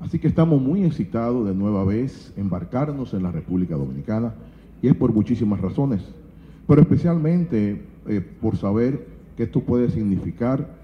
[0.00, 4.34] Así que estamos muy excitados de nueva vez embarcarnos en la República Dominicana
[4.82, 6.02] y es por muchísimas razones,
[6.66, 10.74] pero especialmente eh, por saber que esto puede significar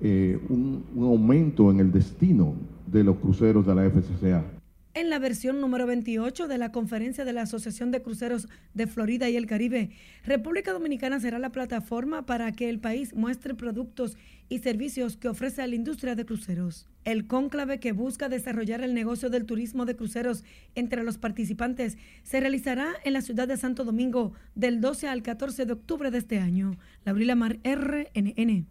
[0.00, 2.54] eh, un aumento en el destino
[2.86, 4.59] de los cruceros de la FCCA.
[4.92, 9.28] En la versión número 28 de la conferencia de la Asociación de Cruceros de Florida
[9.28, 9.90] y el Caribe,
[10.24, 14.16] República Dominicana será la plataforma para que el país muestre productos
[14.48, 16.88] y servicios que ofrece a la industria de cruceros.
[17.04, 20.42] El cónclave que busca desarrollar el negocio del turismo de cruceros
[20.74, 25.66] entre los participantes se realizará en la ciudad de Santo Domingo del 12 al 14
[25.66, 26.76] de octubre de este año.
[27.04, 28.66] Laurila Mar, RNN.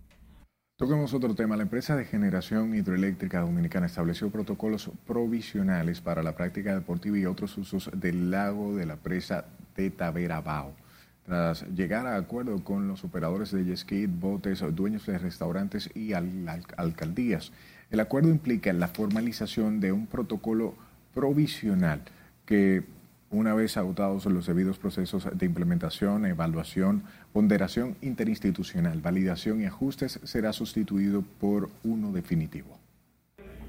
[0.79, 1.57] Toquemos otro tema.
[1.57, 7.57] La empresa de generación hidroeléctrica dominicana estableció protocolos provisionales para la práctica deportiva y otros
[7.57, 9.43] usos del lago de la presa
[9.75, 10.73] de Taberabao.
[11.25, 17.51] Tras llegar a acuerdo con los operadores de jet botes, dueños de restaurantes y alcaldías,
[17.91, 20.75] el acuerdo implica la formalización de un protocolo
[21.13, 22.03] provisional
[22.45, 22.85] que
[23.31, 30.51] una vez agotados los debidos procesos de implementación, evaluación, ponderación interinstitucional, validación y ajustes, será
[30.53, 32.79] sustituido por uno definitivo.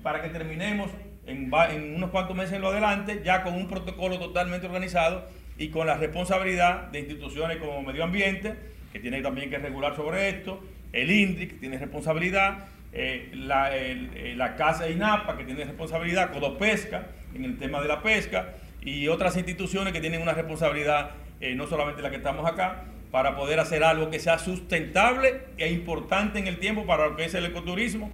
[0.03, 0.91] Para que terminemos
[1.27, 1.53] en,
[1.95, 5.97] unos cuantos meses en lo adelante, ya con un protocolo totalmente organizado y con la
[5.97, 8.55] responsabilidad de instituciones como Medio Ambiente,
[8.93, 14.35] que tiene también que regular sobre esto, el INDRI, que tiene responsabilidad, eh, la, eh,
[14.37, 19.37] la Casa INAPA, que tiene responsabilidad, Codopesca, en el tema de la pesca, y otras
[19.37, 23.83] instituciones que tienen una responsabilidad, eh, no solamente la que estamos acá, para poder hacer
[23.83, 28.13] algo que sea sustentable e importante en el tiempo para lo que es el ecoturismo.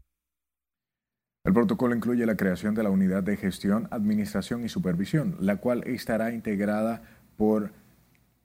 [1.45, 5.85] El protocolo incluye la creación de la unidad de gestión, administración y supervisión, la cual
[5.87, 7.03] estará integrada
[7.37, 7.71] por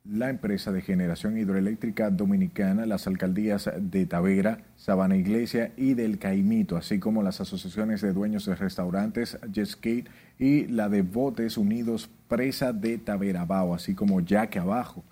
[0.03, 6.75] la empresa de generación hidroeléctrica dominicana, las alcaldías de Tavera, Sabana Iglesia y del Caimito,
[6.75, 10.05] así como las asociaciones de dueños de restaurantes Jetskate
[10.39, 15.03] y la de Botes Unidos Presa de Taverabao, así como Yaque Abajo.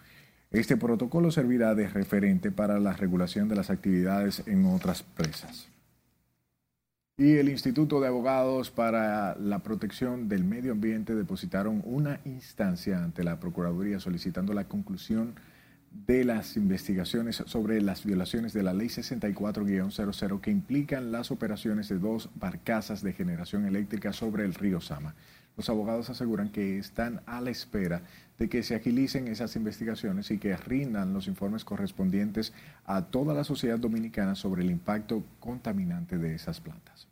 [0.52, 5.70] Este protocolo servirá de referente para la regulación de las actividades en otras presas.
[7.20, 13.26] Y el Instituto de Abogados para la Protección del Medio Ambiente depositaron una instancia ante
[13.26, 15.36] la Procuraduría solicitando la conclusión
[16.08, 22.00] de las investigaciones sobre las violaciones de la Ley 64-00 que implican las operaciones de
[22.00, 25.14] dos barcazas de generación eléctrica sobre el río Sama.
[25.58, 28.02] Los abogados aseguran que están a la espera
[28.38, 32.54] de que se agilicen esas investigaciones y que rindan los informes correspondientes
[32.86, 37.09] a toda la sociedad dominicana sobre el impacto contaminante de esas plantas.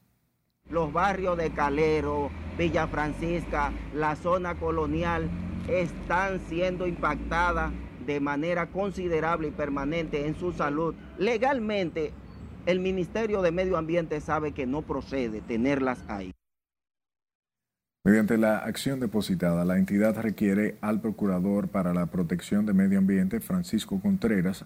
[0.69, 5.30] Los barrios de Calero, Villa Francisca, la zona colonial
[5.69, 7.71] están siendo impactadas
[8.06, 10.93] de manera considerable y permanente en su salud.
[11.17, 12.12] Legalmente,
[12.65, 16.32] el Ministerio de Medio Ambiente sabe que no procede tenerlas ahí.
[18.03, 23.39] Mediante la acción depositada, la entidad requiere al Procurador para la Protección de Medio Ambiente,
[23.39, 24.65] Francisco Contreras,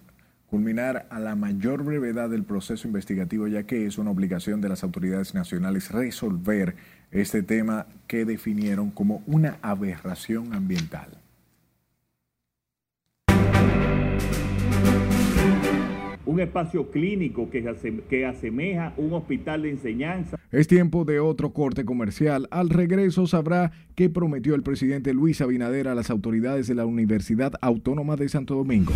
[0.52, 4.84] culminar a la mayor brevedad del proceso investigativo, ya que es una obligación de las
[4.84, 6.76] autoridades nacionales resolver
[7.10, 11.18] este tema que definieron como una aberración ambiental.
[16.24, 17.62] un espacio clínico que,
[18.08, 20.38] que asemeja un hospital de enseñanza.
[20.50, 22.48] Es tiempo de otro corte comercial.
[22.50, 27.52] Al regreso sabrá qué prometió el presidente Luis Abinader a las autoridades de la Universidad
[27.60, 28.94] Autónoma de Santo Domingo.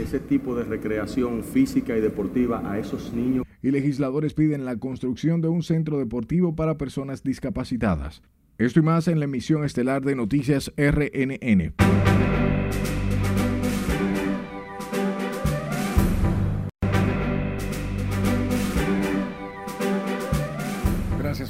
[0.00, 3.44] Ese tipo de recreación física y deportiva a esos niños.
[3.62, 8.22] Y legisladores piden la construcción de un centro deportivo para personas discapacitadas.
[8.58, 11.74] Esto y más en la emisión estelar de Noticias RNN.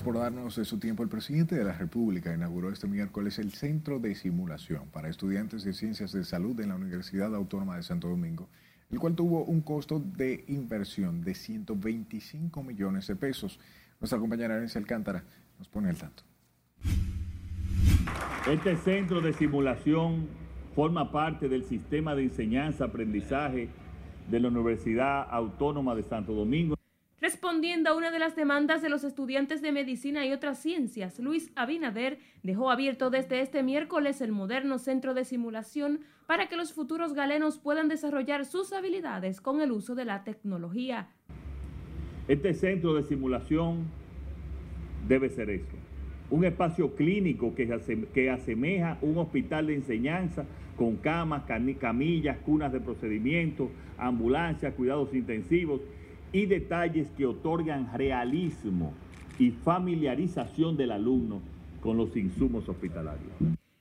[0.08, 1.02] Por darnos de su tiempo.
[1.02, 5.74] El presidente de la República inauguró este miércoles el Centro de Simulación para Estudiantes de
[5.74, 8.48] Ciencias de Salud en la Universidad Autónoma de Santo Domingo,
[8.90, 13.60] el cual tuvo un costo de inversión de 125 millones de pesos.
[14.00, 15.24] Nuestra compañera Arencia Alcántara
[15.58, 16.22] nos pone al tanto.
[18.50, 20.26] Este centro de simulación
[20.74, 23.68] forma parte del sistema de enseñanza-aprendizaje
[24.30, 26.78] de la Universidad Autónoma de Santo Domingo.
[27.20, 31.50] Respondiendo a una de las demandas de los estudiantes de medicina y otras ciencias, Luis
[31.56, 37.14] Abinader dejó abierto desde este miércoles el moderno centro de simulación para que los futuros
[37.14, 41.08] galenos puedan desarrollar sus habilidades con el uso de la tecnología.
[42.28, 43.86] Este centro de simulación
[45.08, 45.76] debe ser eso,
[46.30, 50.44] un espacio clínico que, asemeja un hospital de enseñanza
[50.76, 51.42] con camas,
[51.80, 55.80] camillas, cunas de procedimientos, ambulancias, cuidados intensivos
[56.32, 58.92] y detalles que otorgan realismo
[59.38, 61.40] y familiarización del alumno
[61.80, 63.32] con los insumos hospitalarios.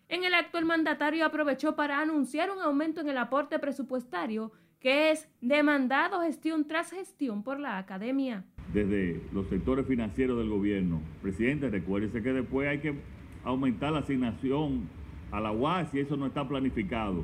[0.09, 5.11] En el acto, el mandatario aprovechó para anunciar un aumento en el aporte presupuestario que
[5.11, 8.45] es demandado gestión tras gestión por la academia.
[8.73, 12.95] Desde los sectores financieros del gobierno, presidente, recuérdese que después hay que
[13.43, 14.87] aumentar la asignación
[15.31, 17.23] a la UAS y eso no está planificado.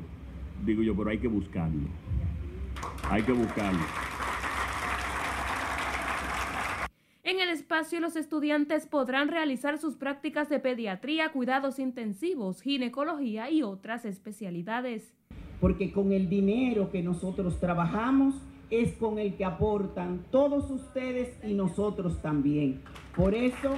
[0.64, 1.88] Digo yo, pero hay que buscarlo.
[3.08, 3.80] Hay que buscarlo.
[7.26, 13.62] En el espacio los estudiantes podrán realizar sus prácticas de pediatría, cuidados intensivos, ginecología y
[13.62, 15.14] otras especialidades.
[15.58, 18.34] Porque con el dinero que nosotros trabajamos
[18.68, 22.82] es con el que aportan todos ustedes y nosotros también.
[23.16, 23.70] Por eso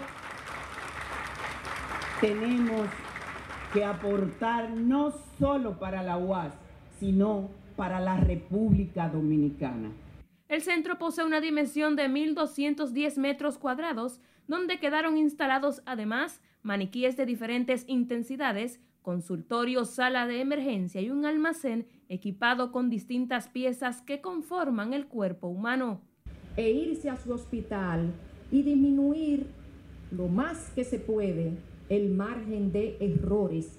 [2.21, 2.89] tenemos
[3.73, 6.53] que aportar no solo para la UAS,
[6.99, 9.93] sino para la República Dominicana.
[10.49, 17.27] El centro posee una dimensión de 1.210 metros cuadrados, donde quedaron instalados además maniquíes de
[17.27, 24.93] diferentes intensidades, consultorio, sala de emergencia y un almacén equipado con distintas piezas que conforman
[24.93, 26.01] el cuerpo humano.
[26.57, 28.13] E irse a su hospital
[28.53, 29.47] y disminuir
[30.13, 31.55] lo más que se puede
[31.89, 33.79] el margen de errores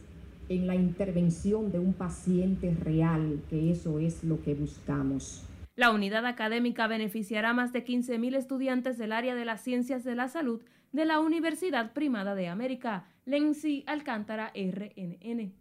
[0.49, 5.46] en la intervención de un paciente real, que eso es lo que buscamos.
[5.77, 10.15] La unidad académica beneficiará a más de 15.000 estudiantes del área de las ciencias de
[10.15, 15.53] la salud de la Universidad Primada de América, Lenzi Alcántara, RNN.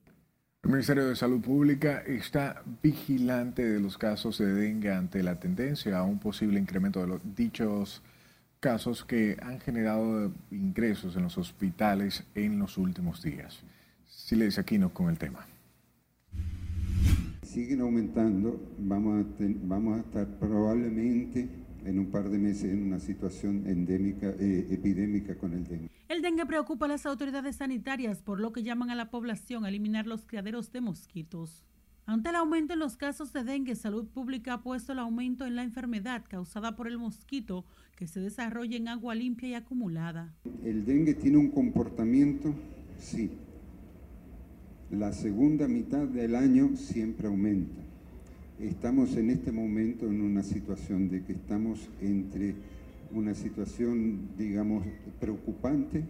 [0.63, 5.99] El Ministerio de Salud Pública está vigilante de los casos de dengue ante la tendencia
[5.99, 8.03] a un posible incremento de los dichos
[8.59, 13.63] casos que han generado ingresos en los hospitales en los últimos días.
[14.07, 15.47] Silencio Aquino con el tema.
[17.57, 21.49] Siguen aumentando, vamos a, vamos a estar probablemente
[21.87, 25.89] en un par de meses en una situación endémica, eh, epidémica con el dengue.
[26.11, 29.71] El dengue preocupa a las autoridades sanitarias, por lo que llaman a la población a
[29.71, 31.65] eliminar los criaderos de mosquitos.
[32.05, 35.57] Ante el aumento en los casos de dengue, Salud Pública ha puesto el aumento en
[35.57, 37.65] la enfermedad causada por el mosquito
[37.97, 40.35] que se desarrolla en agua limpia y acumulada.
[40.63, 42.55] El dengue tiene un comportamiento,
[42.99, 43.31] sí.
[44.91, 47.83] La segunda mitad del año siempre aumenta.
[48.61, 52.55] Estamos en este momento en una situación de que estamos entre
[53.13, 54.85] una situación, digamos,
[55.19, 56.05] preocupante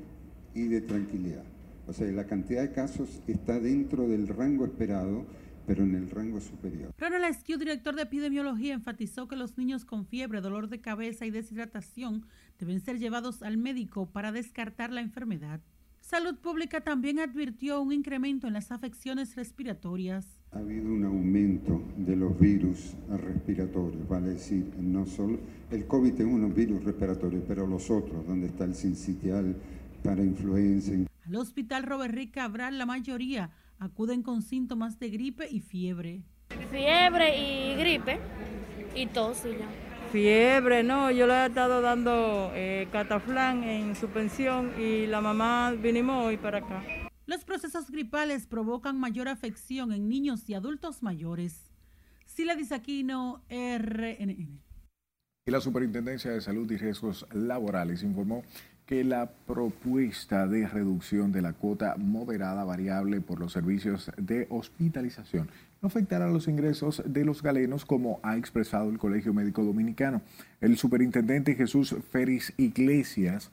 [0.55, 1.45] y de tranquilidad.
[1.87, 5.25] O sea, la cantidad de casos está dentro del rango esperado
[5.67, 6.95] pero en el rango superior.
[6.97, 11.31] Ronald Esquiu, director de epidemiología, enfatizó que los niños con fiebre, dolor de cabeza y
[11.31, 12.25] deshidratación
[12.59, 15.61] deben ser llevados al médico para descartar la enfermedad.
[16.07, 20.25] Salud Pública también advirtió un incremento en las afecciones respiratorias.
[20.53, 26.21] Ha habido un aumento de los virus respiratorios, vale decir, no solo el COVID es
[26.21, 29.57] un virus respiratorio, pero los otros, donde está el sincitial
[30.05, 30.93] para influenza.
[31.27, 33.51] Al hospital Robert Rick Cabral, la mayoría
[33.81, 36.23] acuden con síntomas de gripe y fiebre.
[36.71, 38.21] Fiebre y gripe
[38.95, 39.86] y tos y ya.
[40.13, 45.73] Fiebre, no, yo le he estado dando eh, cataflán en su pensión y la mamá
[45.73, 46.83] vinimos hoy para acá.
[47.27, 51.73] Los procesos gripales provocan mayor afección en niños y adultos mayores.
[52.25, 54.61] Sila Disaquino, RNN.
[55.45, 58.43] Y la Superintendencia de Salud y Riesgos Laborales informó
[58.87, 65.51] que la propuesta de reducción de la cuota moderada variable por los servicios de hospitalización
[65.83, 70.23] no afectará los ingresos de los galenos como ha expresado el Colegio Médico Dominicano.
[70.61, 73.51] El superintendente Jesús Félix Iglesias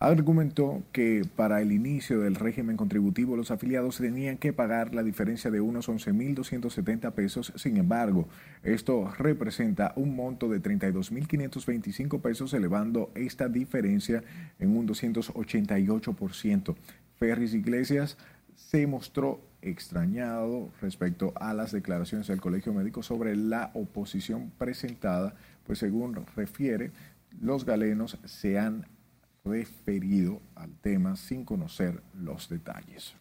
[0.00, 5.50] argumentó que para el inicio del régimen contributivo los afiliados tenían que pagar la diferencia
[5.50, 7.52] de unos 11.270 pesos.
[7.56, 8.28] Sin embargo,
[8.62, 14.22] esto representa un monto de 32.525 pesos, elevando esta diferencia
[14.60, 16.76] en un 288%.
[17.18, 18.16] Ferris Iglesias
[18.54, 25.34] se mostró extrañado respecto a las declaraciones del Colegio Médico sobre la oposición presentada,
[25.66, 26.92] pues según refiere,
[27.40, 28.86] los galenos se han
[29.48, 33.14] referido al tema sin conocer los detalles.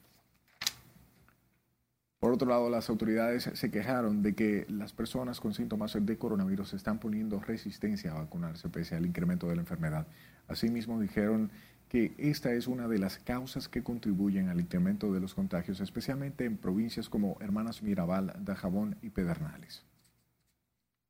[2.20, 6.74] Por otro lado, las autoridades se quejaron de que las personas con síntomas de coronavirus
[6.74, 10.08] están poniendo resistencia a vacunarse pese al incremento de la enfermedad.
[10.48, 11.52] Asimismo, dijeron
[11.90, 16.46] que esta es una de las causas que contribuyen al incremento de los contagios, especialmente
[16.46, 19.86] en provincias como Hermanas Mirabal, Dajabón y Pedernales.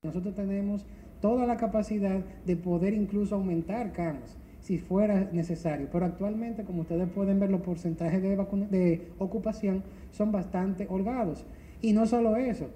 [0.04, 0.86] Nosotros tenemos
[1.22, 4.38] toda la capacidad de poder incluso aumentar camas
[4.68, 5.88] si fuera necesario.
[5.90, 11.46] Pero actualmente, como ustedes pueden ver, los porcentajes de, de ocupación son bastante holgados.
[11.82, 12.68] Y no solo eso,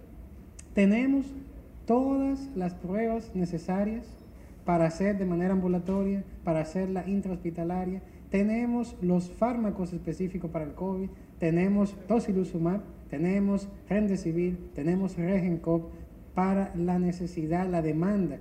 [0.74, 1.26] tenemos
[1.86, 4.06] todas las pruebas necesarias
[4.64, 8.02] para hacer de manera ambulatoria, para hacerla intrahospitalaria.
[8.30, 12.80] Tenemos los fármacos específicos para el COVID, tenemos tocilizumab,
[13.10, 15.90] tenemos Remdesivir, tenemos Regencop
[16.34, 18.40] para la necesidad, la demanda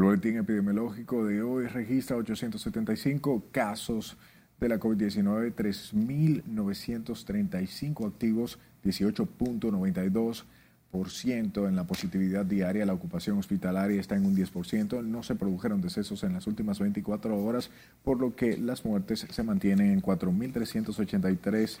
[0.00, 4.16] el boletín epidemiológico de hoy registra 875 casos
[4.58, 12.86] de la COVID-19, 3.935 activos, 18.92% en la positividad diaria.
[12.86, 15.04] La ocupación hospitalaria está en un 10%.
[15.04, 17.68] No se produjeron decesos en las últimas 24 horas,
[18.02, 21.76] por lo que las muertes se mantienen en 4.383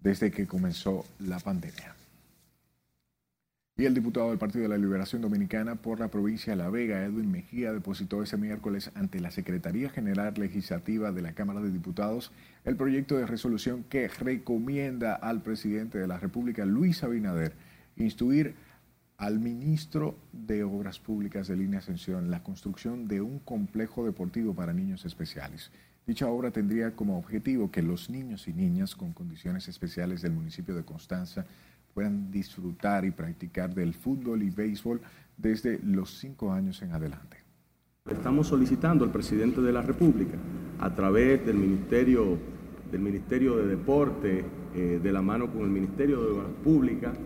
[0.00, 1.94] desde que comenzó la pandemia.
[3.76, 7.02] Y el diputado del Partido de la Liberación Dominicana por la provincia de La Vega,
[7.02, 12.30] Edwin Mejía, depositó ese miércoles ante la Secretaría General Legislativa de la Cámara de Diputados
[12.62, 17.56] el proyecto de resolución que recomienda al presidente de la República, Luis Abinader,
[17.96, 18.54] instruir
[19.16, 24.72] al ministro de Obras Públicas de Línea Ascensión la construcción de un complejo deportivo para
[24.72, 25.72] niños especiales.
[26.06, 30.76] Dicha obra tendría como objetivo que los niños y niñas con condiciones especiales del municipio
[30.76, 31.46] de Constanza
[31.94, 35.00] puedan disfrutar y practicar del fútbol y béisbol
[35.36, 37.38] desde los cinco años en adelante.
[38.10, 40.36] Estamos solicitando al presidente de la República,
[40.80, 42.36] a través del Ministerio,
[42.90, 47.16] del Ministerio de Deporte, eh, de la mano con el Ministerio de Obras Públicas,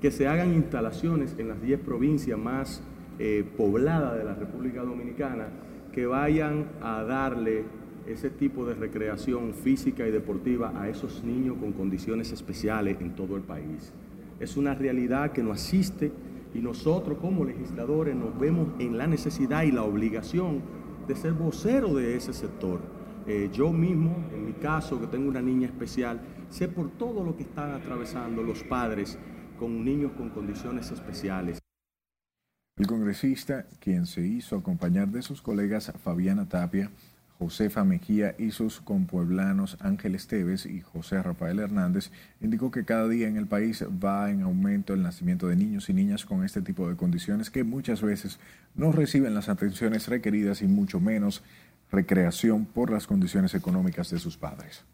[0.00, 2.82] que se hagan instalaciones en las 10 provincias más
[3.18, 5.48] eh, pobladas de la República Dominicana
[5.92, 7.64] que vayan a darle
[8.06, 13.36] ese tipo de recreación física y deportiva a esos niños con condiciones especiales en todo
[13.36, 13.92] el país
[14.42, 16.12] es una realidad que nos asiste
[16.52, 20.62] y nosotros como legisladores nos vemos en la necesidad y la obligación
[21.06, 22.80] de ser voceros de ese sector,
[23.24, 26.20] Eh, yo mismo, en mi caso, que tengo una niña especial,
[26.50, 29.16] sé por todo lo que están atravesando los padres
[29.60, 31.60] con niños con condiciones especiales.
[32.76, 36.90] El congresista, quien se hizo acompañar de sus colegas Fabiana Tapia,
[37.42, 43.26] Josefa Mejía y sus compueblanos Ángel Esteves y José Rafael Hernández, indicó que cada día
[43.26, 46.88] en el país va en aumento el nacimiento de niños y niñas con este tipo
[46.88, 48.38] de condiciones que muchas veces
[48.76, 51.42] no reciben las atenciones requeridas y mucho menos
[51.90, 54.84] recreación por las condiciones económicas de sus padres.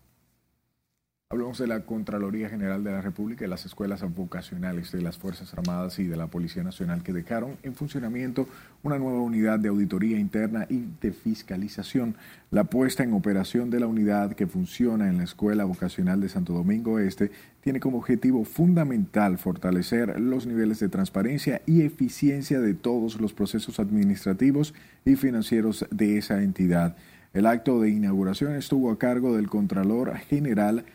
[1.31, 5.53] Hablamos de la Contraloría General de la República y las escuelas vocacionales de las Fuerzas
[5.53, 8.49] Armadas y de la Policía Nacional que dejaron en funcionamiento
[8.83, 12.15] una nueva unidad de auditoría interna y de fiscalización.
[12.51, 16.55] La puesta en operación de la unidad que funciona en la Escuela Vocacional de Santo
[16.55, 23.21] Domingo Este tiene como objetivo fundamental fortalecer los niveles de transparencia y eficiencia de todos
[23.21, 24.73] los procesos administrativos
[25.05, 26.97] y financieros de esa entidad.
[27.35, 30.87] El acto de inauguración estuvo a cargo del Contralor General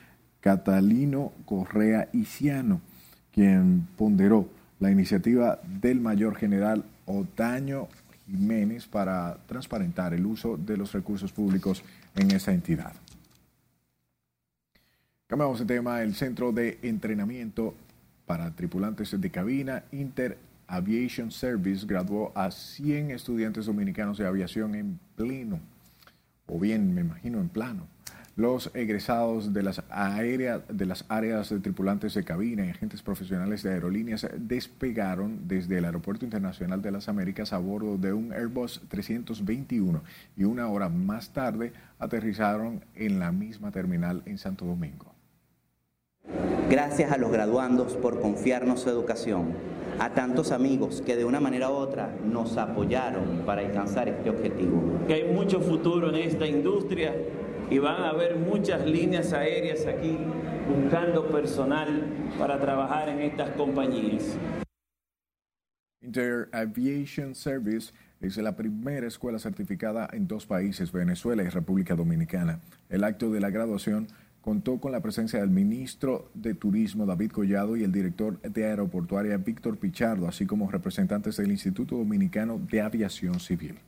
[0.43, 2.81] Catalino Correa Iciano,
[3.33, 4.49] quien ponderó
[4.81, 7.87] la iniciativa del mayor general Otaño
[8.27, 11.81] Jiménez para transparentar el uso de los recursos públicos
[12.15, 12.91] en esa entidad.
[15.27, 16.01] Cambiamos de tema.
[16.01, 17.73] El Centro de Entrenamiento
[18.25, 20.37] para Tripulantes de Cabina Inter
[20.67, 25.61] Aviation Service graduó a 100 estudiantes dominicanos de aviación en pleno,
[26.47, 27.87] o bien me imagino en plano,
[28.35, 29.83] los egresados de las,
[30.69, 35.85] de las áreas de tripulantes de cabina y agentes profesionales de aerolíneas despegaron desde el
[35.85, 40.01] Aeropuerto Internacional de las Américas a bordo de un Airbus 321
[40.35, 45.13] y una hora más tarde aterrizaron en la misma terminal en Santo Domingo.
[46.69, 49.49] Gracias a los graduandos por confiarnos su educación,
[49.99, 54.81] a tantos amigos que de una manera u otra nos apoyaron para alcanzar este objetivo.
[55.07, 57.13] Que hay mucho futuro en esta industria
[57.73, 60.15] y van a haber muchas líneas aéreas aquí
[60.69, 62.03] buscando personal
[62.37, 64.37] para trabajar en estas compañías.
[65.99, 72.59] Inter Aviation Service es la primera escuela certificada en dos países, Venezuela y República Dominicana.
[72.89, 74.07] El acto de la graduación
[74.41, 79.37] contó con la presencia del ministro de Turismo David Collado y el director de Aeroportuaria
[79.37, 83.79] Víctor Pichardo, así como representantes del Instituto Dominicano de Aviación Civil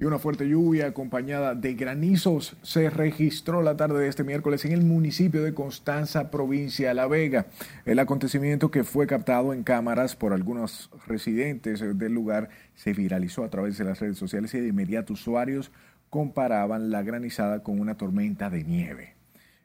[0.00, 4.70] y una fuerte lluvia acompañada de granizos se registró la tarde de este miércoles en
[4.70, 7.46] el municipio de Constanza, provincia de La Vega.
[7.84, 13.50] El acontecimiento que fue captado en cámaras por algunos residentes del lugar se viralizó a
[13.50, 15.72] través de las redes sociales y de inmediato usuarios
[16.10, 19.14] comparaban la granizada con una tormenta de nieve.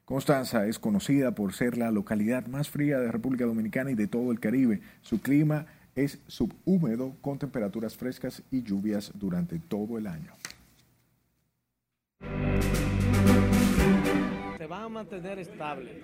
[0.03, 4.31] Constanza es conocida por ser la localidad más fría de República Dominicana y de todo
[4.31, 4.81] el Caribe.
[5.03, 5.82] Su clima es
[6.27, 10.31] subhúmedo con temperaturas frescas y lluvias durante todo el año.
[14.57, 16.01] Se va a mantener estable.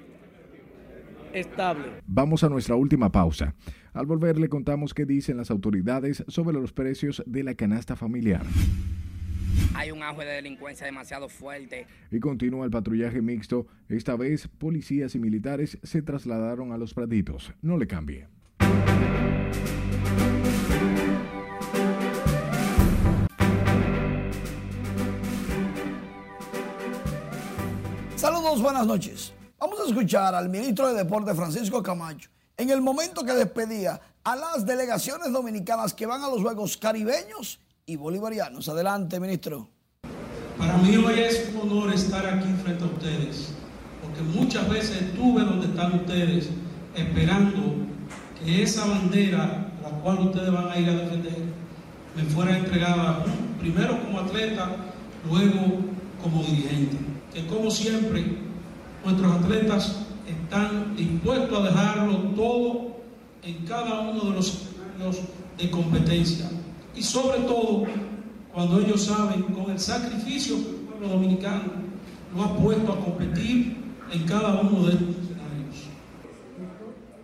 [1.33, 2.01] Estable.
[2.05, 3.53] Vamos a nuestra última pausa.
[3.93, 8.45] Al volver le contamos qué dicen las autoridades sobre los precios de la canasta familiar.
[9.75, 11.87] Hay un auge de delincuencia demasiado fuerte.
[12.11, 13.67] Y continúa el patrullaje mixto.
[13.87, 17.53] Esta vez policías y militares se trasladaron a los praditos.
[17.61, 18.27] No le cambie.
[28.20, 29.32] Saludos, buenas noches.
[29.57, 34.36] Vamos a escuchar al ministro de Deporte Francisco Camacho en el momento que despedía a
[34.36, 38.67] las delegaciones dominicanas que van a los Juegos Caribeños y Bolivarianos.
[38.67, 39.70] Adelante, ministro.
[40.57, 43.53] Para mí hoy es un honor estar aquí frente a ustedes,
[44.03, 46.49] porque muchas veces estuve donde están ustedes
[46.95, 47.76] esperando
[48.43, 51.38] que esa bandera, la cual ustedes van a ir a defender,
[52.17, 53.24] me fuera entregada
[53.61, 54.76] primero como atleta,
[55.26, 55.78] luego
[56.22, 57.09] como dirigente.
[57.34, 58.25] Que como siempre,
[59.03, 59.95] nuestros atletas
[60.27, 62.97] están dispuestos a dejarlo todo
[63.43, 65.19] en cada uno de los escenarios
[65.57, 66.49] de competencia.
[66.95, 67.86] Y sobre todo,
[68.53, 71.71] cuando ellos saben con el sacrificio que el pueblo dominicano
[72.36, 73.77] lo ha puesto a competir
[74.11, 75.30] en cada uno de estos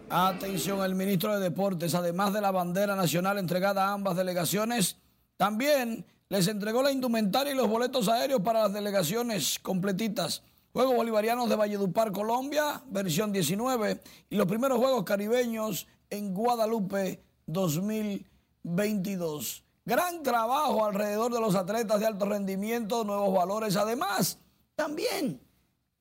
[0.10, 4.98] Atención, el ministro de Deportes, además de la bandera nacional entregada a ambas delegaciones,
[5.36, 6.06] también
[6.36, 10.44] les entregó la indumentaria y los boletos aéreos para las delegaciones completitas.
[10.74, 19.64] Juegos Bolivarianos de Valledupar, Colombia, versión 19, y los primeros Juegos Caribeños en Guadalupe 2022.
[19.86, 23.78] Gran trabajo alrededor de los atletas de alto rendimiento, nuevos valores.
[23.78, 24.38] Además,
[24.76, 25.40] también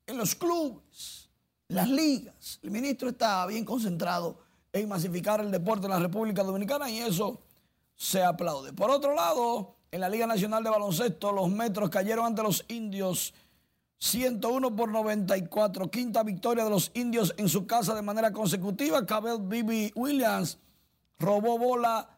[0.05, 1.29] en los clubes
[1.69, 2.59] las ligas.
[2.61, 4.37] El ministro está bien concentrado
[4.73, 7.39] en masificar el deporte en la República Dominicana y eso
[7.95, 8.73] se aplaude.
[8.73, 13.33] Por otro lado, En la Liga Nacional de Baloncesto, los metros cayeron ante los indios
[13.99, 15.89] 101 por 94.
[15.89, 19.05] Quinta victoria de los indios en su casa de manera consecutiva.
[19.05, 20.57] Cabell Bibi Williams
[21.17, 22.09] robó bola,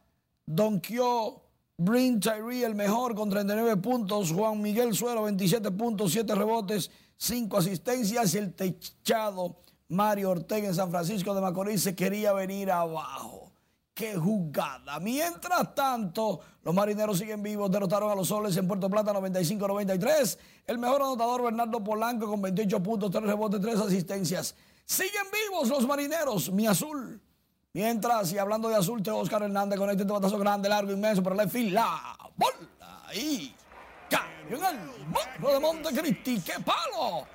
[0.47, 1.43] donkeó.
[1.77, 4.31] Brin Tyree el mejor con 39 puntos.
[4.31, 8.33] Juan Miguel Suero 27 puntos, 7 rebotes, 5 asistencias.
[8.33, 9.57] Y el techado
[9.89, 13.46] Mario Ortega en San Francisco de Macorís se quería venir abajo.
[13.97, 14.99] ¡Qué jugada!
[14.99, 20.37] Mientras tanto, los marineros siguen vivos, derrotaron a los soles en Puerto Plata 95-93.
[20.67, 24.55] El mejor anotador Bernardo Polanco con 28 puntos, 3 rebotes, 3 asistencias.
[24.85, 27.19] Siguen vivos los marineros, mi azul.
[27.73, 31.35] Mientras, y hablando de azul, te Oscar Hernández con este batazo grande, largo, inmenso, pero
[31.35, 31.99] le fila.
[32.35, 33.55] Bola ahí.
[34.11, 36.39] Cayó en el morro de Montecristi.
[36.41, 37.25] ¡Qué palo!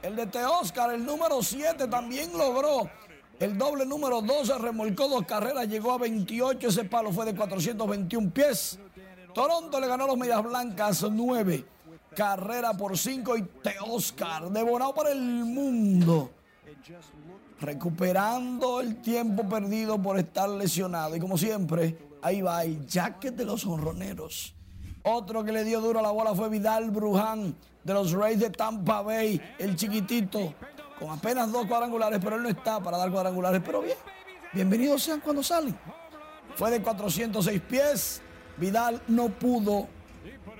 [0.00, 2.88] El de Teoscar, el número 7, también logró
[3.42, 6.68] el doble número 12 remolcó dos carreras, llegó a 28.
[6.68, 8.78] Ese palo fue de 421 pies.
[9.34, 11.64] Toronto le ganó los Medias Blancas 9.
[12.14, 16.30] Carrera por 5 y Teoscar, devorado para el mundo.
[17.60, 21.16] Recuperando el tiempo perdido por estar lesionado.
[21.16, 24.54] Y como siempre, ahí va el jacket de los honroneros.
[25.02, 28.50] Otro que le dio duro a la bola fue Vidal Bruján de los Rays de
[28.50, 30.54] Tampa Bay, el chiquitito
[30.98, 33.96] con apenas dos cuadrangulares, pero él no está para dar cuadrangulares, pero bien,
[34.52, 35.76] bienvenidos sean cuando salen.
[36.54, 38.22] Fue de 406 pies,
[38.56, 39.88] Vidal no pudo,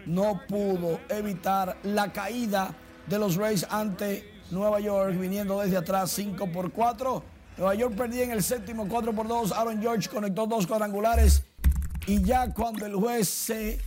[0.06, 2.74] no pudo evitar la caída
[3.06, 7.22] de los Rays ante Nueva York, viniendo desde atrás 5 por 4.
[7.56, 9.52] Nueva York perdía en el séptimo 4 por 2.
[9.52, 11.42] Aaron George conectó dos cuadrangulares.
[12.06, 13.78] Y ya cuando el juez se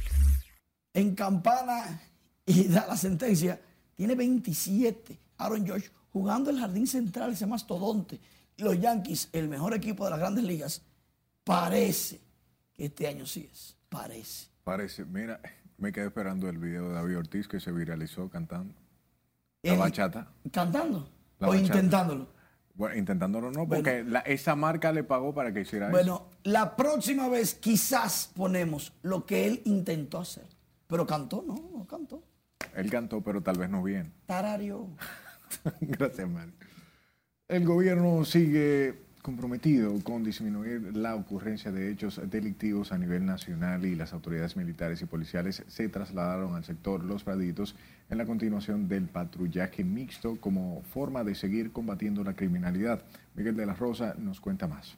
[0.93, 2.02] encampana
[2.46, 3.60] y da la sentencia,
[3.96, 5.20] tiene 27.
[5.38, 8.22] Aaron George jugando el jardín central, ese mastodonte.
[8.55, 10.82] Y los Yankees, el mejor equipo de las grandes ligas,
[11.43, 12.22] parece
[12.72, 13.76] que este año sí es.
[13.89, 14.47] Parece.
[14.63, 15.03] Parece.
[15.03, 15.41] Mira,
[15.78, 18.74] me quedé esperando el video de David Ortiz que se viralizó cantando.
[19.61, 20.32] La bachata.
[20.53, 21.09] ¿Cantando?
[21.41, 22.30] ¿O intentándolo?
[22.76, 25.97] Bueno, intentándolo no, porque esa marca le pagó para que hiciera eso.
[25.97, 30.47] Bueno, la próxima vez quizás ponemos lo que él intentó hacer.
[30.88, 32.24] Pero cantó, no, no cantó.
[32.74, 34.13] Él cantó, pero tal vez no bien.
[34.28, 34.88] Tarario.
[35.82, 36.53] Gracias, Mario.
[37.47, 43.95] El gobierno sigue comprometido con disminuir la ocurrencia de hechos delictivos a nivel nacional y
[43.95, 47.76] las autoridades militares y policiales se trasladaron al sector Los Praditos
[48.12, 53.01] en la continuación del patrullaje mixto como forma de seguir combatiendo la criminalidad.
[53.34, 54.95] Miguel de la Rosa nos cuenta más.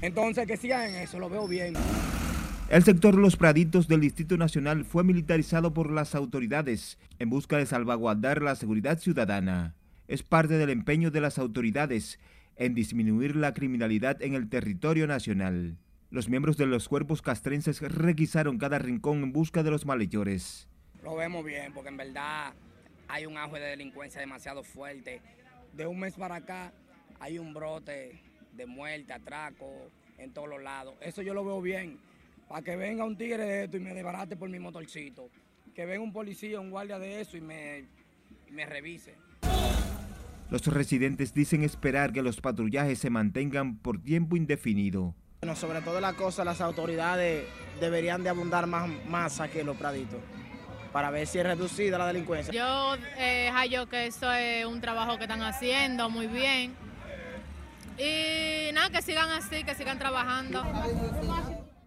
[0.00, 1.74] Entonces, que sigan eso, lo veo bien.
[2.68, 7.64] El sector Los Praditos del Distrito Nacional fue militarizado por las autoridades en busca de
[7.64, 9.74] salvaguardar la seguridad ciudadana.
[10.06, 12.20] Es parte del empeño de las autoridades
[12.56, 15.78] en disminuir la criminalidad en el territorio nacional.
[16.10, 20.68] Los miembros de los cuerpos castrenses requisaron cada rincón en busca de los malhechores.
[21.02, 22.52] Lo vemos bien, porque en verdad
[23.08, 25.22] hay un auge de delincuencia demasiado fuerte.
[25.72, 26.74] De un mes para acá
[27.18, 28.20] hay un brote
[28.52, 30.96] de muerte, atraco en todos los lados.
[31.00, 31.98] Eso yo lo veo bien
[32.48, 35.30] para que venga un tigre de esto y me desbarate por mi motorcito.
[35.74, 37.84] Que venga un policía, un guardia de eso y me,
[38.50, 39.14] me revise.
[40.50, 45.14] Los residentes dicen esperar que los patrullajes se mantengan por tiempo indefinido.
[45.42, 47.44] Bueno, sobre todo la cosa, las autoridades
[47.80, 50.20] deberían de abundar más, más aquí en los praditos
[50.92, 52.52] para ver si es reducida la delincuencia.
[52.52, 56.74] Yo eh, hallo que esto es un trabajo que están haciendo muy bien.
[57.98, 60.64] Y nada, que sigan así, que sigan trabajando.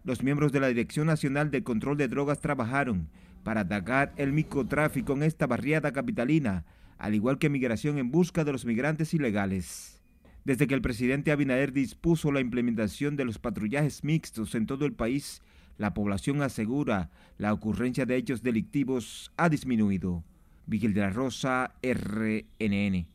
[0.04, 3.08] Los miembros de la Dirección Nacional de Control de Drogas trabajaron
[3.44, 6.64] para atacar el microtráfico en esta barriada capitalina,
[6.98, 10.02] al igual que migración en busca de los migrantes ilegales.
[10.44, 14.92] Desde que el presidente Abinader dispuso la implementación de los patrullajes mixtos en todo el
[14.92, 15.40] país,
[15.78, 20.24] la población asegura la ocurrencia de hechos delictivos ha disminuido.
[20.66, 23.06] Miguel de la Rosa, RNN.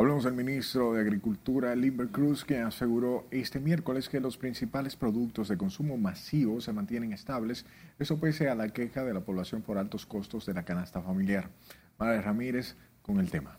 [0.00, 5.48] Hablamos del ministro de Agricultura, Limber Cruz, que aseguró este miércoles que los principales productos
[5.48, 7.66] de consumo masivo se mantienen estables,
[7.98, 11.50] eso pese a la queja de la población por altos costos de la canasta familiar.
[11.98, 13.58] María Ramírez con el tema.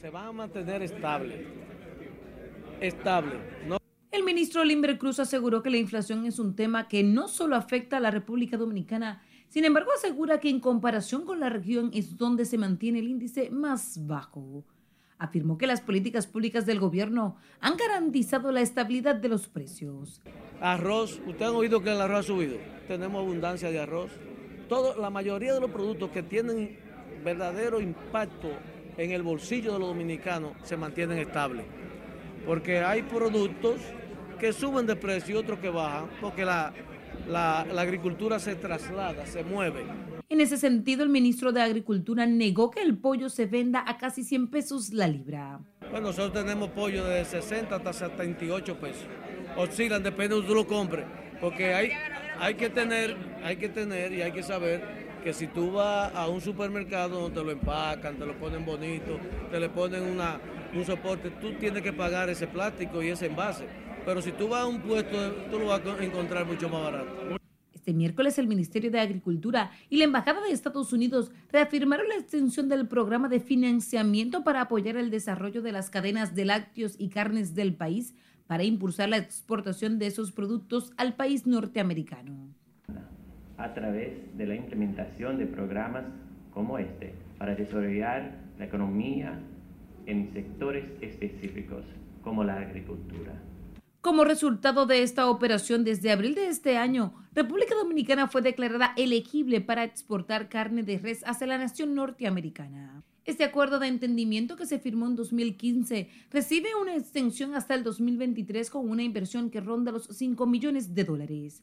[0.00, 1.46] Se va a mantener estable.
[2.80, 3.34] Estable.
[4.10, 7.98] El ministro Limber Cruz aseguró que la inflación es un tema que no solo afecta
[7.98, 9.20] a la República Dominicana,
[9.50, 13.50] sin embargo, asegura que en comparación con la región es donde se mantiene el índice
[13.50, 14.64] más bajo.
[15.18, 20.22] Afirmó que las políticas públicas del gobierno han garantizado la estabilidad de los precios.
[20.60, 22.58] Arroz, ustedes han oído que el arroz ha subido.
[22.86, 24.12] Tenemos abundancia de arroz.
[24.68, 26.78] Todo, la mayoría de los productos que tienen
[27.24, 28.50] verdadero impacto
[28.96, 31.66] en el bolsillo de los dominicanos se mantienen estables.
[32.46, 33.80] Porque hay productos
[34.38, 36.72] que suben de precio y otros que bajan, porque la,
[37.30, 39.84] la, la agricultura se traslada, se mueve.
[40.28, 44.22] En ese sentido, el ministro de Agricultura negó que el pollo se venda a casi
[44.22, 45.60] 100 pesos la libra.
[45.90, 49.06] Bueno, nosotros tenemos pollo de 60 hasta 78 pesos.
[49.56, 51.04] Oscilan, depende de donde tú lo compres.
[51.40, 51.90] Porque hay,
[52.38, 56.28] hay que tener, hay que tener y hay que saber que si tú vas a
[56.28, 59.18] un supermercado donde te lo empacan, te lo ponen bonito,
[59.50, 60.40] te le ponen una,
[60.74, 63.66] un soporte, tú tienes que pagar ese plástico y ese envase.
[64.04, 67.36] Pero si tú vas a un puesto, tú lo vas a encontrar mucho más barato.
[67.74, 72.68] Este miércoles el Ministerio de Agricultura y la Embajada de Estados Unidos reafirmaron la extensión
[72.68, 77.54] del programa de financiamiento para apoyar el desarrollo de las cadenas de lácteos y carnes
[77.54, 78.14] del país
[78.46, 82.48] para impulsar la exportación de esos productos al país norteamericano.
[83.56, 86.04] A través de la implementación de programas
[86.52, 89.38] como este para desarrollar la economía
[90.06, 91.84] en sectores específicos
[92.22, 93.32] como la agricultura.
[94.00, 99.60] Como resultado de esta operación, desde abril de este año, República Dominicana fue declarada elegible
[99.60, 103.04] para exportar carne de res hacia la nación norteamericana.
[103.26, 108.70] Este acuerdo de entendimiento que se firmó en 2015 recibe una extensión hasta el 2023
[108.70, 111.62] con una inversión que ronda los 5 millones de dólares.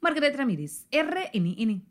[0.00, 1.82] Margaret Ramírez, RNN.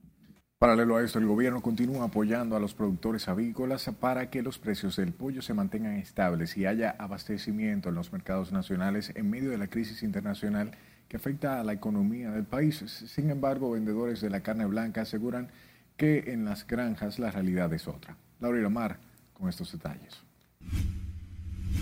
[0.62, 4.96] Paralelo a esto, el gobierno continúa apoyando a los productores avícolas para que los precios
[4.96, 9.58] del pollo se mantengan estables y haya abastecimiento en los mercados nacionales en medio de
[9.58, 10.70] la crisis internacional
[11.08, 12.76] que afecta a la economía del país.
[12.78, 15.50] Sin embargo, vendedores de la carne blanca aseguran
[15.98, 18.16] que en las granjas la realidad es otra.
[18.40, 19.00] Laura Mar
[19.34, 20.22] con estos detalles.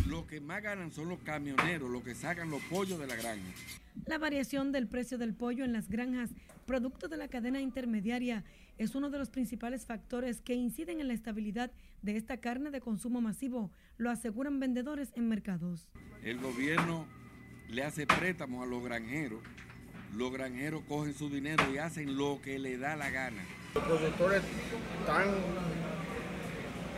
[0.07, 3.51] Lo que más ganan son los camioneros, los que sacan los pollos de la granja.
[4.05, 6.31] La variación del precio del pollo en las granjas,
[6.65, 8.43] producto de la cadena intermediaria,
[8.77, 11.71] es uno de los principales factores que inciden en la estabilidad
[12.01, 15.87] de esta carne de consumo masivo, lo aseguran vendedores en mercados.
[16.23, 17.05] El gobierno
[17.69, 19.41] le hace préstamos a los granjeros,
[20.15, 23.43] los granjeros cogen su dinero y hacen lo que le da la gana.
[23.75, 24.41] Los productores
[25.01, 25.27] están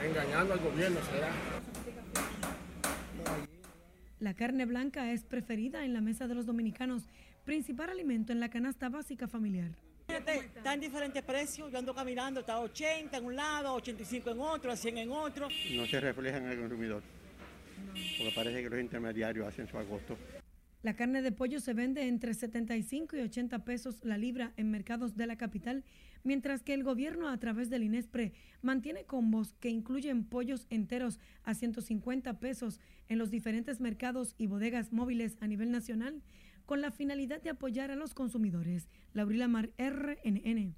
[0.05, 1.60] engañando al gobierno, ¿será?
[4.21, 7.07] La carne blanca es preferida en la mesa de los dominicanos,
[7.43, 9.71] principal alimento en la canasta básica familiar.
[10.09, 14.39] Está en diferentes precios, yo ando caminando, está a 80 en un lado, 85 en
[14.39, 15.47] otro, a 100 en otro.
[15.73, 17.01] No se refleja en el consumidor,
[18.19, 20.15] porque parece que los intermediarios hacen su agosto.
[20.83, 25.15] La carne de pollo se vende entre 75 y 80 pesos la libra en mercados
[25.15, 25.83] de la capital,
[26.23, 31.53] mientras que el gobierno a través del INESPRE mantiene combos que incluyen pollos enteros a
[31.53, 32.79] 150 pesos
[33.09, 36.23] en los diferentes mercados y bodegas móviles a nivel nacional
[36.65, 38.87] con la finalidad de apoyar a los consumidores.
[39.13, 40.73] Laurila Mar, RNN.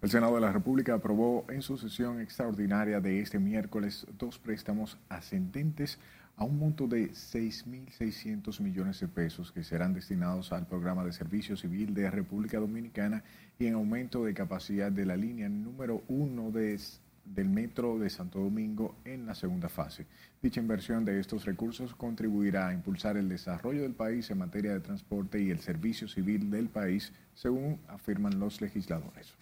[0.00, 4.98] El Senado de la República aprobó en su sesión extraordinaria de este miércoles dos préstamos
[5.08, 5.98] ascendentes
[6.38, 11.56] a un monto de 6.600 millones de pesos que serán destinados al programa de servicio
[11.56, 13.24] civil de República Dominicana
[13.58, 16.78] y en aumento de capacidad de la línea número uno de
[17.34, 20.06] del Metro de Santo Domingo en la segunda fase.
[20.40, 24.80] Dicha inversión de estos recursos contribuirá a impulsar el desarrollo del país en materia de
[24.80, 29.34] transporte y el servicio civil del país, según afirman los legisladores.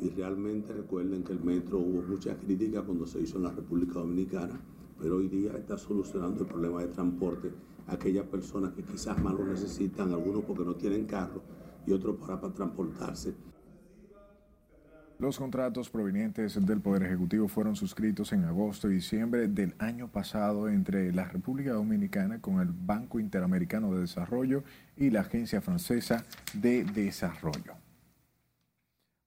[0.00, 3.94] Y realmente recuerden que el metro hubo mucha crítica cuando se hizo en la República
[3.94, 4.60] Dominicana,
[5.00, 7.50] pero hoy día está solucionando el problema de transporte
[7.86, 11.42] a aquellas personas que quizás más lo necesitan, algunos porque no tienen carro
[11.86, 13.34] y otros para, para transportarse.
[15.18, 20.68] Los contratos provenientes del Poder Ejecutivo fueron suscritos en agosto y diciembre del año pasado
[20.68, 24.62] entre la República Dominicana con el Banco Interamericano de Desarrollo
[24.96, 26.24] y la Agencia Francesa
[26.54, 27.87] de Desarrollo.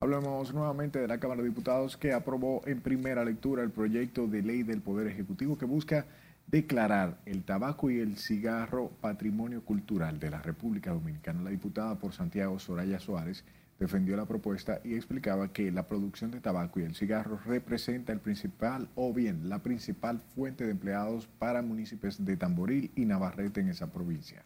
[0.04, 4.42] Hablamos nuevamente de la Cámara de Diputados que aprobó en primera lectura el proyecto de
[4.42, 6.08] ley del Poder Ejecutivo que busca
[6.48, 11.44] declarar el tabaco y el cigarro patrimonio cultural de la República Dominicana.
[11.44, 13.46] La diputada por Santiago Soraya Suárez
[13.78, 18.22] defendió la propuesta y explicaba que la producción de tabaco y el cigarro representa el
[18.22, 23.70] principal o bien la principal fuente de empleados para municipios de Tamboril y Navarrete en
[23.70, 24.44] esa provincia.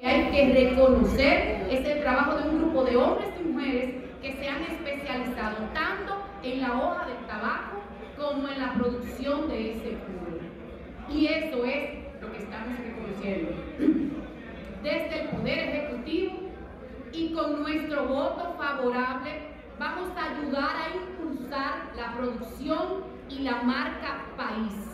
[0.00, 4.62] Hay que reconocer ese trabajo de un grupo de hombres y mujeres que se han
[4.62, 7.80] especializado tanto en la hoja del tabaco
[8.18, 10.40] como en la producción de ese puro.
[11.08, 13.52] Y eso es lo que estamos reconociendo.
[14.82, 16.32] Desde el Poder Ejecutivo
[17.12, 24.24] y con nuestro voto favorable vamos a ayudar a impulsar la producción y la marca
[24.36, 24.89] país.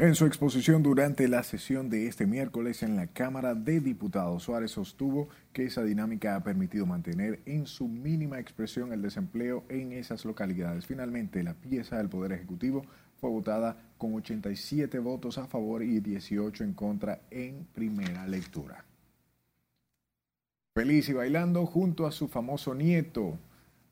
[0.00, 4.70] En su exposición durante la sesión de este miércoles en la Cámara de Diputados, Suárez
[4.70, 10.24] sostuvo que esa dinámica ha permitido mantener en su mínima expresión el desempleo en esas
[10.24, 10.86] localidades.
[10.86, 12.86] Finalmente, la pieza del Poder Ejecutivo
[13.20, 18.86] fue votada con 87 votos a favor y 18 en contra en primera lectura.
[20.74, 23.38] feliz y bailando junto a su famoso nieto.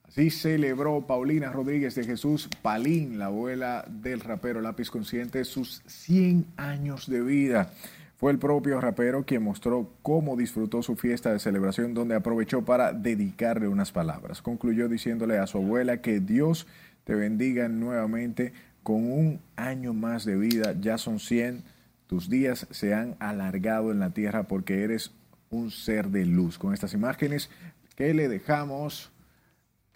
[0.09, 6.47] Así celebró Paulina Rodríguez de Jesús Palín, la abuela del rapero Lápiz Consciente, sus 100
[6.57, 7.73] años de vida.
[8.17, 12.95] Fue el propio rapero quien mostró cómo disfrutó su fiesta de celebración donde aprovechó para
[12.95, 14.41] dedicarle unas palabras.
[14.41, 16.67] Concluyó diciéndole a su abuela que Dios
[17.05, 20.75] te bendiga nuevamente con un año más de vida.
[20.81, 21.63] Ya son 100.
[22.07, 25.13] Tus días se han alargado en la tierra porque eres
[25.51, 26.59] un ser de luz.
[26.59, 27.51] Con estas imágenes
[27.95, 29.13] que le dejamos,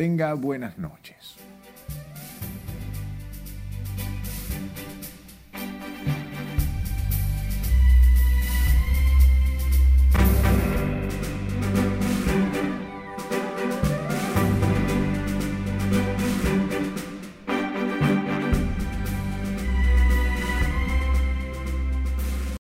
[0.03, 1.37] tenga buenas noches.